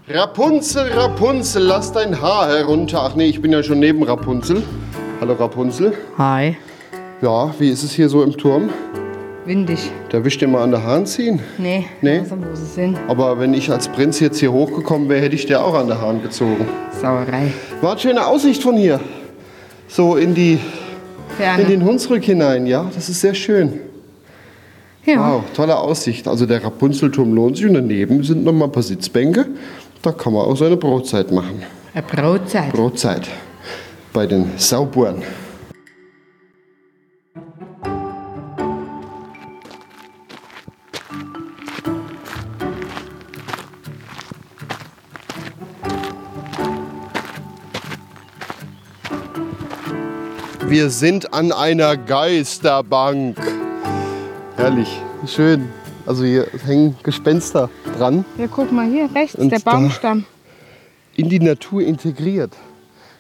Rapunzel, 0.08 0.92
Rapunzel, 0.92 1.64
lass 1.64 1.90
dein 1.92 2.20
Haar 2.20 2.48
herunter. 2.48 3.02
Ach 3.02 3.16
nee, 3.16 3.26
ich 3.26 3.42
bin 3.42 3.50
ja 3.50 3.64
schon 3.64 3.80
neben 3.80 4.04
Rapunzel. 4.04 4.62
Hallo 5.20 5.34
Rapunzel. 5.34 5.92
Hi. 6.16 6.56
Ja, 7.20 7.52
wie 7.58 7.68
ist 7.68 7.82
es 7.82 7.90
hier 7.90 8.08
so 8.08 8.22
im 8.22 8.37
Turm? 8.37 8.70
Windig. 9.48 9.78
Da 10.11 10.22
wischt 10.22 10.42
mal 10.46 10.62
an 10.62 10.70
der 10.72 10.84
Hahn 10.84 11.06
ziehen. 11.06 11.40
Nee, 11.56 11.87
Nee? 12.02 12.18
langsam, 12.18 12.44
wo 12.48 12.54
sie 12.54 12.66
sind. 12.66 12.98
Aber 13.08 13.40
wenn 13.40 13.54
ich 13.54 13.70
als 13.70 13.88
Prinz 13.88 14.20
jetzt 14.20 14.38
hier 14.38 14.52
hochgekommen 14.52 15.08
wäre, 15.08 15.22
hätte 15.22 15.34
ich 15.34 15.46
dir 15.46 15.64
auch 15.64 15.72
an 15.74 15.87
der 15.87 16.00
Hahn 16.00 16.22
gezogen. 16.22 16.66
Sauerei. 17.00 17.52
War 17.80 17.92
eine 17.92 18.00
schöne 18.00 18.26
Aussicht 18.26 18.62
von 18.62 18.76
hier. 18.76 19.00
So 19.88 20.16
in, 20.16 20.34
die, 20.34 20.58
Ferne. 21.38 21.62
in 21.62 21.68
den 21.68 21.84
Hunsrück 21.84 22.22
hinein, 22.24 22.66
ja, 22.66 22.90
das 22.94 23.08
ist 23.08 23.22
sehr 23.22 23.32
schön. 23.34 23.80
ja. 25.06 25.18
Wow, 25.18 25.42
tolle 25.54 25.78
Aussicht. 25.78 26.28
Also 26.28 26.44
der 26.44 26.62
Rapunzelturm 26.62 27.32
lohnt 27.32 27.56
sich 27.56 27.64
und 27.66 27.74
daneben 27.74 28.22
sind 28.22 28.44
noch 28.44 28.52
mal 28.52 28.66
ein 28.66 28.72
paar 28.72 28.82
Sitzbänke. 28.82 29.46
Da 30.02 30.12
kann 30.12 30.34
man 30.34 30.42
auch 30.42 30.56
seine 30.56 30.76
Brotzeit 30.76 31.32
machen. 31.32 31.62
Eine 31.94 32.02
Brotzeit. 32.02 32.70
Brotzeit 32.72 33.26
bei 34.12 34.26
den 34.26 34.50
Sauburen. 34.58 35.22
Wir 50.68 50.90
sind 50.90 51.33
an 51.33 51.50
einer 51.50 51.96
Geisterbank. 51.96 53.38
Herrlich, 54.57 55.00
schön. 55.26 55.70
Also 56.04 56.24
hier 56.24 56.46
hängen 56.66 56.94
Gespenster 57.02 57.70
dran. 57.96 58.26
Ja, 58.37 58.46
guck 58.48 58.70
mal 58.70 58.87
hier 58.87 59.09
rechts, 59.14 59.35
Und 59.35 59.50
der 59.50 59.61
Baumstamm. 59.61 60.26
in 61.16 61.31
die 61.31 61.40
Natur 61.40 61.81
integriert. 61.83 62.52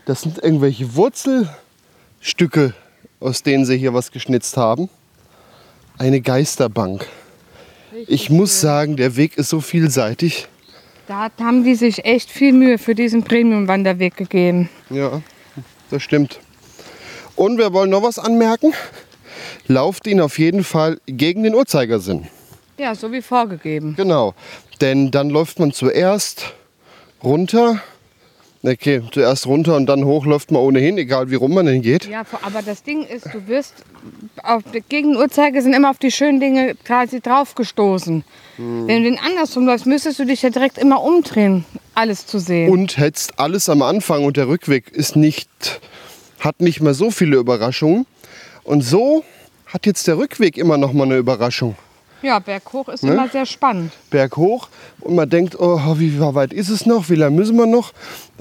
Das 0.04 0.20
sind 0.20 0.38
irgendwelche 0.42 0.94
Wurzelstücke, 0.94 2.74
aus 3.18 3.42
denen 3.42 3.64
sie 3.64 3.78
hier 3.78 3.94
was 3.94 4.10
geschnitzt 4.12 4.58
haben. 4.58 4.90
Eine 5.96 6.20
Geisterbank. 6.20 7.06
Ich 8.06 8.28
muss 8.28 8.60
sagen, 8.60 8.96
der 8.96 9.16
Weg 9.16 9.38
ist 9.38 9.48
so 9.48 9.62
vielseitig. 9.62 10.48
Da 11.06 11.30
haben 11.40 11.64
die 11.64 11.74
sich 11.74 12.04
echt 12.04 12.30
viel 12.30 12.52
Mühe 12.52 12.76
für 12.76 12.94
diesen 12.94 13.24
Premium-Wanderweg 13.24 14.16
gegeben. 14.18 14.68
Ja, 14.90 15.22
das 15.90 16.02
stimmt. 16.02 16.40
Und 17.38 17.56
wir 17.56 17.72
wollen 17.72 17.90
noch 17.90 18.02
was 18.02 18.18
anmerken. 18.18 18.74
Lauft 19.68 20.08
ihn 20.08 20.20
auf 20.20 20.40
jeden 20.40 20.64
Fall 20.64 20.98
gegen 21.06 21.44
den 21.44 21.54
Uhrzeigersinn. 21.54 22.26
Ja, 22.78 22.96
so 22.96 23.12
wie 23.12 23.22
vorgegeben. 23.22 23.94
Genau. 23.96 24.34
Denn 24.80 25.12
dann 25.12 25.30
läuft 25.30 25.60
man 25.60 25.72
zuerst 25.72 26.52
runter. 27.22 27.80
Okay, 28.64 29.02
zuerst 29.12 29.46
runter 29.46 29.76
und 29.76 29.86
dann 29.86 30.04
hoch 30.04 30.26
läuft 30.26 30.50
man 30.50 30.62
ohnehin, 30.62 30.98
egal 30.98 31.30
wie 31.30 31.36
rum 31.36 31.54
man 31.54 31.66
denn 31.66 31.80
geht. 31.80 32.08
Ja, 32.08 32.24
aber 32.42 32.60
das 32.60 32.82
Ding 32.82 33.04
ist, 33.04 33.26
du 33.32 33.46
wirst 33.46 33.84
auf, 34.42 34.64
gegen 34.88 35.12
den 35.12 35.16
Uhrzeigersinn 35.16 35.74
immer 35.74 35.90
auf 35.90 35.98
die 35.98 36.10
schönen 36.10 36.40
Dinge 36.40 36.74
quasi 36.84 37.20
draufgestoßen. 37.20 38.24
Hm. 38.56 38.88
Wenn 38.88 39.04
du 39.04 39.10
den 39.10 39.18
andersrum 39.20 39.64
läufst, 39.64 39.86
müsstest 39.86 40.18
du 40.18 40.24
dich 40.24 40.42
ja 40.42 40.50
direkt 40.50 40.76
immer 40.76 41.04
umdrehen, 41.04 41.64
alles 41.94 42.26
zu 42.26 42.40
sehen. 42.40 42.72
und 42.72 42.98
hättest 42.98 43.38
alles 43.38 43.68
am 43.68 43.80
Anfang 43.82 44.24
und 44.24 44.36
der 44.36 44.48
Rückweg 44.48 44.90
ist 44.90 45.14
nicht, 45.14 45.80
hat 46.40 46.60
nicht 46.60 46.80
mehr 46.80 46.94
so 46.94 47.10
viele 47.10 47.36
Überraschungen. 47.36 48.06
Und 48.64 48.82
so 48.82 49.24
hat 49.66 49.86
jetzt 49.86 50.06
der 50.06 50.18
Rückweg 50.18 50.56
immer 50.56 50.76
noch 50.78 50.92
mal 50.92 51.04
eine 51.04 51.16
Überraschung. 51.16 51.76
ja, 52.22 52.38
berghoch 52.38 52.88
ist 52.88 53.04
Ne? 53.04 53.12
immer 53.12 53.28
sehr 53.28 53.46
spannend. 53.46 53.92
Berg 54.10 54.36
hoch 54.36 54.68
und 55.00 55.14
man 55.14 55.28
denkt, 55.30 55.54
oh, 55.58 55.80
wie 55.98 56.18
weit 56.20 56.52
ist 56.52 56.68
es 56.68 56.84
noch, 56.86 57.08
wie 57.10 57.14
lange 57.14 57.36
müssen 57.36 57.56
wir 57.56 57.66
noch? 57.66 57.92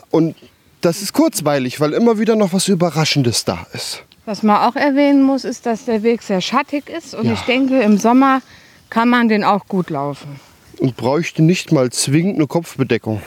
Und 0.09 0.35
das 0.81 1.01
ist 1.01 1.13
kurzweilig, 1.13 1.79
weil 1.79 1.93
immer 1.93 2.17
wieder 2.19 2.35
noch 2.35 2.53
was 2.53 2.67
Überraschendes 2.67 3.45
da 3.45 3.65
ist. 3.73 4.03
Was 4.25 4.43
man 4.43 4.57
auch 4.57 4.75
erwähnen 4.75 5.23
muss, 5.23 5.43
ist, 5.45 5.65
dass 5.65 5.85
der 5.85 6.03
Weg 6.03 6.21
sehr 6.21 6.41
schattig 6.41 6.89
ist. 6.89 7.13
Und 7.15 7.25
Ja. 7.27 7.33
ich 7.33 7.41
denke, 7.41 7.79
im 7.81 7.97
Sommer 7.97 8.41
kann 8.89 9.09
man 9.09 9.27
den 9.29 9.43
auch 9.43 9.67
gut 9.67 9.89
laufen. 9.89 10.39
Und 10.79 10.95
bräuchte 10.97 11.41
nicht 11.41 11.71
mal 11.71 11.89
zwingend 11.91 12.35
eine 12.35 12.47
Kopfbedeckung. 12.47 13.21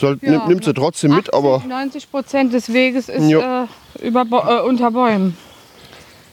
Soll, 0.00 0.18
nimm, 0.22 0.40
nimmt 0.48 0.64
sie 0.64 0.72
trotzdem 0.72 1.10
mit, 1.10 1.28
80, 1.28 1.34
aber 1.34 1.62
90 1.68 2.10
Prozent 2.10 2.54
des 2.54 2.72
Weges 2.72 3.10
ist 3.10 3.30
äh, 3.30 3.66
über, 4.02 4.22
äh, 4.22 4.66
unter 4.66 4.90
Bäumen. 4.90 5.36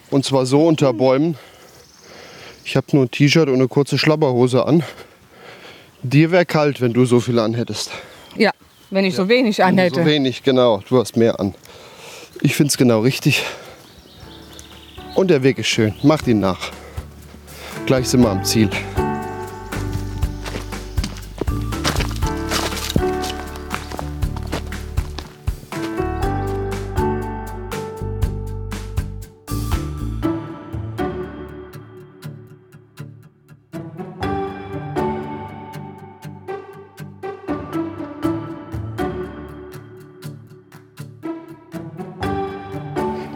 und 0.09 0.23
zwar 0.23 0.45
so 0.45 0.65
unter 0.65 0.93
Bäumen. 0.93 1.37
Ich 2.63 2.77
habe 2.77 2.87
nur 2.93 3.03
ein 3.03 3.11
T-Shirt 3.11 3.49
und 3.49 3.55
eine 3.55 3.67
kurze 3.67 3.97
Schlabberhose 3.97 4.65
an. 4.65 4.83
Dir 6.01 6.31
wäre 6.31 6.45
kalt, 6.45 6.79
wenn 6.79 6.93
du 6.93 7.03
so 7.05 7.19
viel 7.19 7.39
anhättest. 7.39 7.91
Ja, 8.37 8.51
wenn 8.89 9.03
ich 9.03 9.15
so 9.15 9.27
wenig 9.27 9.61
anhätte. 9.61 9.99
So 10.01 10.05
wenig, 10.05 10.43
genau. 10.43 10.81
Du 10.87 10.97
hast 10.97 11.17
mehr 11.17 11.37
an. 11.37 11.53
Ich 12.41 12.55
finde 12.55 12.69
es 12.69 12.77
genau 12.77 13.01
richtig. 13.01 13.43
Und 15.15 15.29
der 15.29 15.43
Weg 15.43 15.57
ist 15.57 15.67
schön. 15.67 15.93
Macht 16.03 16.27
ihn 16.27 16.39
nach. 16.39 16.71
Gleich 17.85 18.07
sind 18.07 18.21
wir 18.21 18.29
am 18.29 18.45
Ziel. 18.45 18.69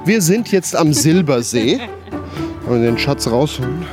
Wir 0.05 0.21
sind 0.21 0.51
jetzt 0.51 0.75
am 0.75 0.93
Silbersee. 0.93 1.79
Wollen 2.65 2.81
wir 2.81 2.91
den 2.91 2.97
Schatz 2.97 3.27
rausholen? 3.27 3.85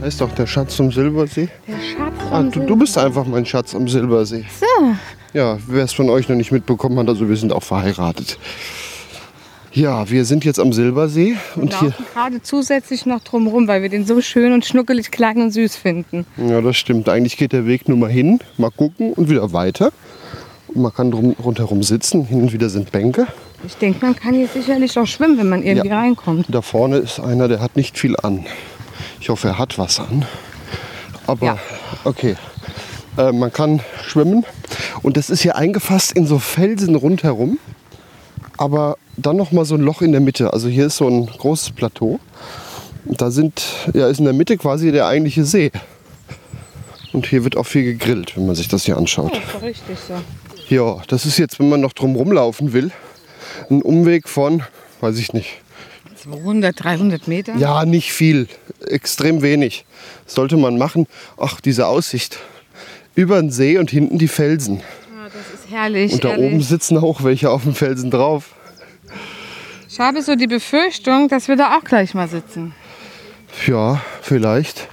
Da 0.00 0.06
ist 0.06 0.20
doch 0.20 0.32
der 0.34 0.46
Schatz 0.46 0.76
zum 0.76 0.92
Silbersee. 0.92 1.48
Der 1.66 1.72
Schatz 1.74 2.14
Ah, 2.30 2.40
vom 2.42 2.50
du, 2.50 2.60
du 2.60 2.76
bist 2.76 2.98
einfach 2.98 3.24
mein 3.26 3.46
Schatz 3.46 3.74
am 3.74 3.88
Silbersee. 3.88 4.44
So, 4.60 4.66
Ja, 5.32 5.58
wer 5.66 5.84
es 5.84 5.92
von 5.92 6.08
euch 6.10 6.28
noch 6.28 6.36
nicht 6.36 6.52
mitbekommen 6.52 6.98
hat, 6.98 7.08
also 7.08 7.28
wir 7.28 7.36
sind 7.36 7.52
auch 7.52 7.62
verheiratet. 7.62 8.38
Ja, 9.72 10.08
wir 10.08 10.24
sind 10.24 10.44
jetzt 10.44 10.60
am 10.60 10.72
Silbersee 10.72 11.36
und 11.56 11.72
wir 11.72 11.78
hier. 11.80 11.88
laufen 11.90 12.04
gerade 12.14 12.42
zusätzlich 12.42 13.06
noch 13.06 13.20
drumherum, 13.24 13.66
weil 13.66 13.82
wir 13.82 13.88
den 13.88 14.06
so 14.06 14.20
schön 14.20 14.52
und 14.52 14.64
schnuckelig 14.64 15.10
klein 15.10 15.40
und 15.42 15.50
süß 15.50 15.74
finden. 15.76 16.26
Ja, 16.36 16.60
das 16.60 16.76
stimmt. 16.76 17.08
Eigentlich 17.08 17.36
geht 17.36 17.52
der 17.52 17.66
Weg 17.66 17.88
nur 17.88 17.96
mal 17.98 18.10
hin, 18.10 18.38
mal 18.56 18.70
gucken 18.70 19.12
und 19.14 19.28
wieder 19.28 19.52
weiter. 19.52 19.92
Und 20.68 20.82
man 20.82 20.94
kann 20.94 21.10
drum, 21.10 21.34
rundherum 21.44 21.82
sitzen. 21.82 22.24
Hin 22.24 22.42
und 22.42 22.52
wieder 22.52 22.68
sind 22.68 22.92
Bänke. 22.92 23.26
Ich 23.66 23.76
denke, 23.76 24.04
man 24.04 24.14
kann 24.16 24.34
hier 24.34 24.48
sicherlich 24.48 24.98
auch 24.98 25.06
schwimmen, 25.06 25.38
wenn 25.38 25.48
man 25.48 25.62
irgendwie 25.62 25.88
Ja. 25.88 25.98
reinkommt. 26.00 26.46
Da 26.48 26.60
vorne 26.62 26.98
ist 26.98 27.20
einer, 27.20 27.48
der 27.48 27.60
hat 27.60 27.76
nicht 27.76 27.98
viel 27.98 28.16
an. 28.22 28.44
Ich 29.20 29.28
hoffe, 29.28 29.48
er 29.48 29.58
hat 29.58 29.78
was 29.78 30.00
an. 30.00 30.24
Aber 31.26 31.46
Ja. 31.46 31.58
okay. 32.04 32.36
Äh, 33.16 33.32
man 33.32 33.52
kann 33.52 33.80
schwimmen. 34.04 34.44
Und 35.02 35.16
das 35.16 35.30
ist 35.30 35.40
hier 35.42 35.56
eingefasst 35.56 36.12
in 36.12 36.26
so 36.26 36.38
Felsen 36.38 36.94
rundherum. 36.94 37.58
Aber 38.56 38.96
dann 39.16 39.36
noch 39.36 39.52
mal 39.52 39.64
so 39.64 39.74
ein 39.76 39.80
Loch 39.80 40.02
in 40.02 40.12
der 40.12 40.20
Mitte. 40.20 40.52
Also 40.52 40.68
hier 40.68 40.86
ist 40.86 40.96
so 40.96 41.08
ein 41.08 41.26
großes 41.26 41.70
Plateau. 41.72 42.18
Und 43.04 43.20
da 43.20 43.30
sind, 43.30 43.62
ja, 43.94 44.08
ist 44.08 44.18
in 44.18 44.24
der 44.24 44.34
Mitte 44.34 44.56
quasi 44.56 44.90
der 44.92 45.06
eigentliche 45.06 45.44
See. 45.44 45.70
Und 47.12 47.26
hier 47.26 47.44
wird 47.44 47.56
auch 47.56 47.64
viel 47.66 47.84
gegrillt, 47.84 48.36
wenn 48.36 48.46
man 48.46 48.56
sich 48.56 48.68
das 48.68 48.84
hier 48.84 48.96
anschaut. 48.96 49.32
Das 49.32 49.38
ist 49.44 49.54
doch 49.54 49.62
richtig 49.62 49.96
so. 50.08 50.14
Ja, 50.74 50.96
das 51.08 51.26
ist 51.26 51.38
jetzt, 51.38 51.58
wenn 51.60 51.68
man 51.68 51.80
noch 51.80 51.92
drum 51.92 52.16
rumlaufen 52.16 52.72
will, 52.72 52.90
ein 53.70 53.82
Umweg 53.82 54.28
von, 54.28 54.62
weiß 55.00 55.18
ich 55.18 55.32
nicht, 55.32 55.60
200, 56.24 56.82
300 56.82 57.28
Meter? 57.28 57.54
ja, 57.56 57.84
nicht 57.84 58.12
viel, 58.12 58.48
extrem 58.86 59.42
wenig. 59.42 59.84
Sollte 60.26 60.56
man 60.56 60.78
machen. 60.78 61.06
Ach, 61.36 61.60
diese 61.60 61.86
Aussicht. 61.86 62.38
Über 63.14 63.40
den 63.40 63.50
See 63.50 63.78
und 63.78 63.90
hinten 63.90 64.18
die 64.18 64.28
Felsen. 64.28 64.78
Ja, 64.78 65.24
das 65.24 65.60
ist 65.60 65.70
herrlich. 65.70 66.12
Und 66.12 66.24
da 66.24 66.30
ehrlich. 66.30 66.46
oben 66.46 66.62
sitzen 66.62 66.98
auch 66.98 67.22
welche 67.22 67.50
auf 67.50 67.62
dem 67.62 67.74
Felsen 67.74 68.10
drauf. 68.10 68.54
Ich 69.88 70.00
habe 70.00 70.22
so 70.22 70.34
die 70.34 70.46
Befürchtung, 70.48 71.28
dass 71.28 71.46
wir 71.46 71.56
da 71.56 71.76
auch 71.76 71.84
gleich 71.84 72.14
mal 72.14 72.26
sitzen. 72.26 72.74
Ja, 73.66 74.02
vielleicht. 74.22 74.88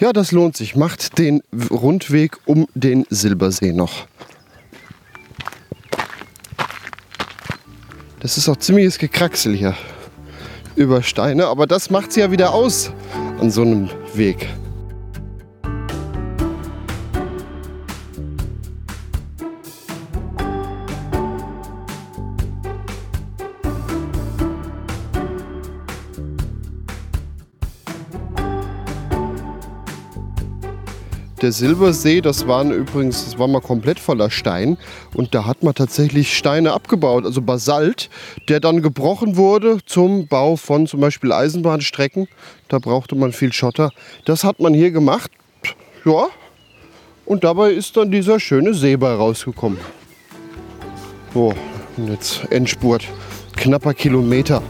Ja, 0.00 0.12
das 0.12 0.32
lohnt 0.32 0.56
sich. 0.56 0.74
Macht 0.74 1.18
den 1.18 1.42
Rundweg 1.70 2.38
um 2.46 2.66
den 2.74 3.04
Silbersee 3.10 3.72
noch. 3.72 4.06
Das 8.22 8.38
ist 8.38 8.48
auch 8.48 8.56
ziemliches 8.56 8.98
Gekraxel 8.98 9.52
hier 9.52 9.74
über 10.76 11.02
Steine, 11.02 11.48
aber 11.48 11.66
das 11.66 11.90
macht 11.90 12.10
es 12.10 12.16
ja 12.16 12.30
wieder 12.30 12.54
aus 12.54 12.92
an 13.40 13.50
so 13.50 13.62
einem 13.62 13.90
Weg. 14.14 14.48
Der 31.42 31.50
Silbersee, 31.50 32.20
das 32.20 32.46
waren 32.46 32.70
übrigens, 32.70 33.24
das 33.24 33.36
war 33.36 33.48
mal 33.48 33.60
komplett 33.60 33.98
voller 33.98 34.30
Stein 34.30 34.78
und 35.14 35.34
da 35.34 35.44
hat 35.44 35.64
man 35.64 35.74
tatsächlich 35.74 36.36
Steine 36.36 36.72
abgebaut, 36.72 37.24
also 37.26 37.42
Basalt, 37.42 38.10
der 38.48 38.60
dann 38.60 38.80
gebrochen 38.80 39.36
wurde 39.36 39.78
zum 39.84 40.28
Bau 40.28 40.54
von 40.54 40.86
zum 40.86 41.00
Beispiel 41.00 41.32
Eisenbahnstrecken. 41.32 42.28
Da 42.68 42.78
brauchte 42.78 43.16
man 43.16 43.32
viel 43.32 43.52
Schotter. 43.52 43.90
Das 44.24 44.44
hat 44.44 44.60
man 44.60 44.72
hier 44.72 44.92
gemacht, 44.92 45.32
ja, 46.04 46.28
und 47.26 47.42
dabei 47.42 47.72
ist 47.72 47.96
dann 47.96 48.12
dieser 48.12 48.38
schöne 48.38 48.72
See 48.72 48.94
rausgekommen. 48.94 49.80
So, 51.34 51.54
und 51.96 52.08
jetzt 52.08 52.42
Endspurt, 52.50 53.04
knapper 53.56 53.94
Kilometer, 53.94 54.62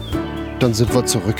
dann 0.57 0.73
sind 0.73 0.91
wir 0.95 1.05
zurück. 1.05 1.37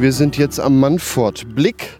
Wir 0.00 0.12
sind 0.12 0.38
jetzt 0.38 0.60
am 0.60 0.78
Manfort 0.78 1.56
Blick. 1.56 1.98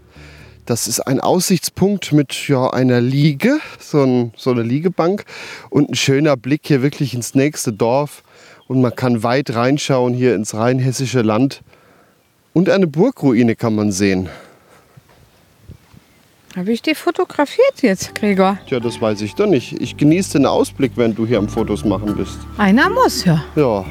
Das 0.66 0.86
ist 0.86 1.01
ein 1.01 1.18
Aussichtspunkt 1.18 2.12
mit 2.12 2.46
ja, 2.46 2.70
einer 2.70 3.01
Liege, 3.01 3.59
so, 3.80 4.05
ein, 4.05 4.32
so 4.36 4.53
eine 4.53 4.62
Liegebank 4.62 5.24
und 5.68 5.90
ein 5.90 5.94
schöner 5.96 6.36
Blick 6.36 6.61
hier 6.64 6.80
wirklich 6.80 7.12
ins 7.12 7.34
nächste 7.34 7.72
Dorf. 7.72 8.22
Und 8.68 8.80
man 8.82 8.94
kann 8.94 9.24
weit 9.24 9.53
reinschauen 9.53 10.14
hier 10.14 10.36
ins 10.36 10.55
rheinhessische 10.55 11.22
Land. 11.22 11.62
Und 12.53 12.70
eine 12.70 12.86
Burgruine 12.86 13.57
kann 13.57 13.74
man 13.74 13.90
sehen. 13.90 14.28
Habe 16.55 16.70
ich 16.70 16.82
die 16.82 16.94
fotografiert 16.94 17.82
jetzt, 17.82 18.14
Gregor? 18.14 18.59
Tja, 18.68 18.78
das 18.78 19.01
weiß 19.01 19.22
ich 19.22 19.34
doch 19.34 19.46
nicht. 19.46 19.72
Ich 19.80 19.96
genieße 19.96 20.38
den 20.38 20.46
Ausblick, 20.46 20.92
wenn 20.94 21.16
du 21.16 21.26
hier 21.26 21.38
am 21.38 21.49
Fotos 21.49 21.84
machen 21.84 22.14
bist. 22.14 22.38
Einer 22.59 22.90
muss 22.90 23.24
ja. 23.24 23.42
Ja. 23.57 23.84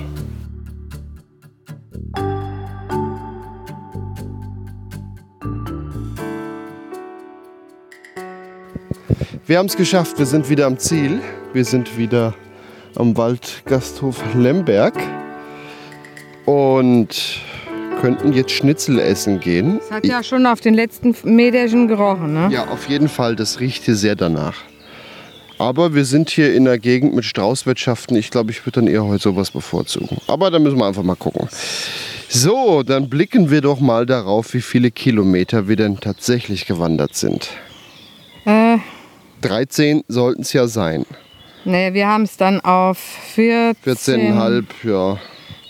Wir 9.48 9.60
haben 9.60 9.68
es 9.68 9.78
geschafft. 9.78 10.20
Wir 10.20 10.26
sind 10.26 10.50
wieder 10.50 10.66
am 10.66 10.78
Ziel. 10.78 11.22
Wir 11.54 11.64
sind 11.64 11.98
wieder 11.98 12.36
am 12.96 13.16
Waldgasthof 13.16 14.22
Lemberg 14.36 14.94
und 16.46 17.40
könnten 18.02 18.34
jetzt 18.34 18.52
Schnitzel 18.52 19.00
essen 19.00 19.40
gehen. 19.40 19.80
Das 19.80 19.92
hat 19.92 20.06
ja 20.06 20.22
schon 20.22 20.46
auf 20.46 20.60
den 20.60 20.74
letzten 20.74 21.16
Meterchen 21.24 21.88
gerochen, 21.88 22.34
ne? 22.34 22.50
Ja, 22.52 22.68
auf 22.68 22.90
jeden 22.90 23.08
Fall. 23.08 23.38
Das 23.38 23.62
riecht 23.62 23.86
hier 23.86 23.96
sehr 23.96 24.18
danach. 24.18 24.56
Aber 25.58 25.96
wir 25.96 26.04
sind 26.04 26.30
hier 26.30 26.54
in 26.54 26.66
der 26.66 26.78
Gegend 26.78 27.16
mit 27.16 27.24
Straußwirtschaften. 27.24 28.18
Ich 28.18 28.32
glaube, 28.32 28.52
ich 28.52 28.66
würde 28.66 28.82
dann 28.82 28.88
eher 28.88 29.06
heute 29.06 29.24
sowas 29.24 29.52
bevorzugen. 29.52 30.18
Aber 30.28 30.52
da 30.52 30.60
müssen 30.60 30.78
wir 30.78 30.86
einfach 30.88 31.04
mal 31.04 31.16
gucken. 31.16 31.48
So, 32.28 32.84
dann 32.84 33.08
blicken 33.08 33.50
wir 33.50 33.62
doch 33.62 33.80
mal 33.80 34.06
darauf, 34.06 34.54
wie 34.54 34.62
viele 34.62 34.92
Kilometer 34.92 35.70
wir 35.70 35.78
denn 35.78 36.02
tatsächlich 36.02 36.66
gewandert 36.66 37.16
sind. 37.16 37.48
Äh, 38.44 38.80
13 39.42 40.04
sollten 40.08 40.42
es 40.42 40.54
ja 40.54 40.68
sein. 40.68 41.06
nee, 41.66 41.94
wir 41.94 42.08
haben 42.08 42.24
es 42.24 42.38
dann 42.38 42.60
auf 42.62 42.98
14 42.98 43.76
14,5, 44.34 44.66
ja. 44.84 45.20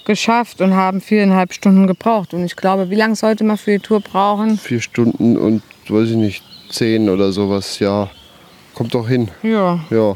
geschafft 0.06 0.62
und 0.62 0.76
haben 0.76 1.02
viereinhalb 1.02 1.54
Stunden 1.54 1.88
gebraucht. 1.88 2.34
Und 2.34 2.46
ich 2.46 2.56
glaube, 2.56 2.90
wie 2.90 2.96
lange 2.96 3.16
sollte 3.16 3.44
man 3.44 3.58
für 3.58 3.72
die 3.72 3.80
Tour 3.80 4.00
brauchen? 4.02 4.58
Vier 4.58 4.82
Stunden 4.82 5.38
und, 5.38 5.64
weiß 5.90 6.10
ich 6.10 6.16
nicht, 6.16 6.44
10 6.70 7.10
oder 7.10 7.32
sowas, 7.32 7.80
ja. 7.80 8.10
Kommt 8.74 8.94
doch 8.94 9.08
hin, 9.08 9.30
Ja, 9.44 9.80
ja. 9.90 10.16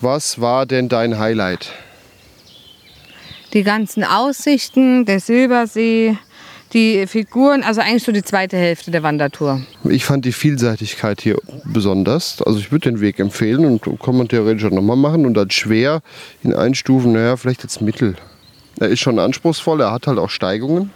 Was 0.00 0.40
war 0.40 0.66
denn 0.66 0.88
dein 0.88 1.18
Highlight? 1.18 1.72
die 3.52 3.62
ganzen 3.64 4.02
Aussichten, 4.02 5.04
der 5.04 5.20
Silbersee, 5.20 6.16
die 6.72 7.06
Figuren, 7.06 7.62
also 7.62 7.80
eigentlich 7.80 8.02
so 8.02 8.12
die 8.12 8.22
zweite 8.22 8.56
Hälfte 8.56 8.90
der 8.90 9.02
Wandertour. 9.02 9.60
Ich 9.84 10.04
fand 10.04 10.24
die 10.24 10.32
Vielseitigkeit 10.32 11.20
hier 11.20 11.38
besonders. 11.64 12.40
Also 12.42 12.58
ich 12.58 12.72
würde 12.72 12.90
den 12.90 13.00
Weg 13.00 13.18
empfehlen 13.18 13.64
und 13.64 13.82
kann 14.00 14.16
man 14.16 14.28
theoretisch 14.28 14.64
auch 14.64 14.70
nochmal 14.70 14.96
machen. 14.96 15.26
Und 15.26 15.36
als 15.36 15.54
schwer 15.54 16.02
in 16.42 16.54
Einstufen, 16.54 17.12
naja, 17.12 17.36
vielleicht 17.36 17.62
jetzt 17.62 17.80
mittel. 17.82 18.16
Er 18.80 18.88
ist 18.88 19.00
schon 19.00 19.18
anspruchsvoll, 19.18 19.80
er 19.80 19.92
hat 19.92 20.06
halt 20.06 20.18
auch 20.18 20.30
Steigungen. 20.30 20.90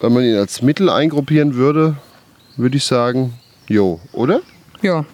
Wenn 0.00 0.12
man 0.12 0.24
ihn 0.24 0.36
als 0.36 0.60
mittel 0.60 0.90
eingruppieren 0.90 1.54
würde, 1.54 1.96
würde 2.56 2.76
ich 2.76 2.84
sagen, 2.84 3.34
jo, 3.68 4.00
oder? 4.12 4.40
Ja. 4.82 5.04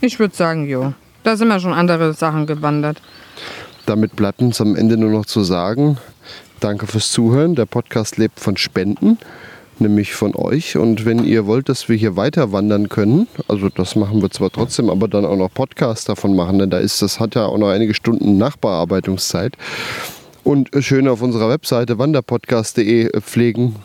Ich 0.00 0.18
würde 0.18 0.34
sagen, 0.34 0.68
jo. 0.68 0.92
Da 1.22 1.36
sind 1.36 1.48
wir 1.48 1.60
schon 1.60 1.72
andere 1.72 2.14
Sachen 2.14 2.46
gewandert. 2.46 3.00
Damit 3.86 4.16
bleibt 4.16 4.40
uns 4.40 4.60
am 4.60 4.76
Ende 4.76 4.96
nur 4.96 5.10
noch 5.10 5.26
zu 5.26 5.42
sagen, 5.42 5.98
danke 6.60 6.86
fürs 6.86 7.12
Zuhören. 7.12 7.54
Der 7.54 7.66
Podcast 7.66 8.16
lebt 8.16 8.40
von 8.40 8.56
Spenden, 8.56 9.18
nämlich 9.78 10.14
von 10.14 10.34
euch. 10.34 10.76
Und 10.76 11.04
wenn 11.04 11.24
ihr 11.24 11.46
wollt, 11.46 11.68
dass 11.68 11.88
wir 11.88 11.96
hier 11.96 12.16
weiter 12.16 12.52
wandern 12.52 12.88
können, 12.88 13.28
also 13.48 13.68
das 13.68 13.96
machen 13.96 14.22
wir 14.22 14.30
zwar 14.30 14.50
trotzdem, 14.50 14.90
aber 14.90 15.08
dann 15.08 15.24
auch 15.24 15.36
noch 15.36 15.52
Podcasts 15.52 16.04
davon 16.04 16.34
machen, 16.36 16.58
denn 16.58 16.70
da 16.70 16.78
ist 16.78 17.02
das 17.02 17.20
hat 17.20 17.34
ja 17.34 17.46
auch 17.46 17.58
noch 17.58 17.68
einige 17.68 17.94
Stunden 17.94 18.38
Nachbearbeitungszeit. 18.38 19.54
Und 20.44 20.70
schön 20.78 21.08
auf 21.08 21.22
unserer 21.22 21.48
Webseite 21.48 21.98
wanderpodcast.de 21.98 23.20
pflegen 23.20 23.76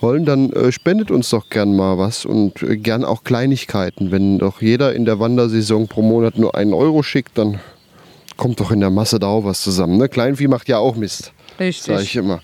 wollen, 0.00 0.24
dann 0.24 0.50
äh, 0.52 0.72
spendet 0.72 1.10
uns 1.10 1.30
doch 1.30 1.50
gern 1.50 1.74
mal 1.74 1.98
was 1.98 2.24
und 2.24 2.62
äh, 2.62 2.76
gern 2.76 3.04
auch 3.04 3.24
Kleinigkeiten. 3.24 4.10
Wenn 4.10 4.38
doch 4.38 4.62
jeder 4.62 4.94
in 4.94 5.04
der 5.04 5.18
Wandersaison 5.18 5.88
pro 5.88 6.02
Monat 6.02 6.38
nur 6.38 6.54
einen 6.54 6.72
Euro 6.72 7.02
schickt, 7.02 7.36
dann 7.36 7.60
kommt 8.36 8.60
doch 8.60 8.70
in 8.70 8.80
der 8.80 8.90
Masse 8.90 9.18
da 9.18 9.26
auch 9.26 9.44
was 9.44 9.60
zusammen. 9.60 9.98
Ne? 9.98 10.08
Kleinvieh 10.08 10.48
macht 10.48 10.68
ja 10.68 10.78
auch 10.78 10.96
Mist, 10.96 11.32
Richtig. 11.58 11.86
sage 11.86 12.02
ich 12.02 12.16
immer. 12.16 12.40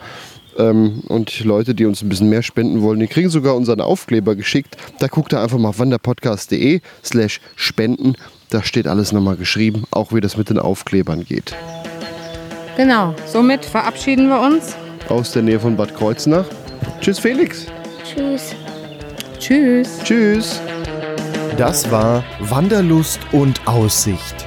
Ähm, 0.57 1.03
und 1.09 1.45
Leute, 1.45 1.75
die 1.75 1.85
uns 1.85 2.03
ein 2.03 2.09
bisschen 2.09 2.29
mehr 2.29 2.43
spenden 2.43 2.83
wollen, 2.83 3.01
die 3.01 3.07
kriegen 3.07 3.29
sogar 3.29 3.57
unseren 3.57 3.81
Aufkleber 3.81 4.37
geschickt. 4.37 4.77
Da 4.99 5.09
guckt 5.09 5.33
ihr 5.33 5.41
einfach 5.41 5.59
mal 5.59 5.71
auf 5.71 5.79
wanderpodcast.de 5.79 6.81
slash 7.05 7.41
spenden. 7.57 8.15
Da 8.51 8.63
steht 8.63 8.87
alles 8.87 9.13
nochmal 9.13 9.37
geschrieben, 9.37 9.85
auch 9.91 10.13
wie 10.13 10.21
das 10.21 10.37
mit 10.37 10.51
den 10.51 10.59
Aufklebern 10.59 11.25
geht. 11.25 11.55
Genau. 12.77 13.15
Somit 13.27 13.65
verabschieden 13.65 14.29
wir 14.29 14.41
uns. 14.41 14.77
Aus 15.09 15.33
der 15.33 15.43
Nähe 15.43 15.61
von 15.61 15.77
Bad 15.77 15.95
Kreuznach. 15.95 16.47
Tschüss 17.01 17.19
Felix. 17.19 17.67
Tschüss. 18.05 18.55
Tschüss. 19.39 19.99
Tschüss. 20.05 20.61
Das 21.57 21.91
war 21.91 22.25
Wanderlust 22.41 23.21
und 23.33 23.67
Aussicht. 23.67 24.47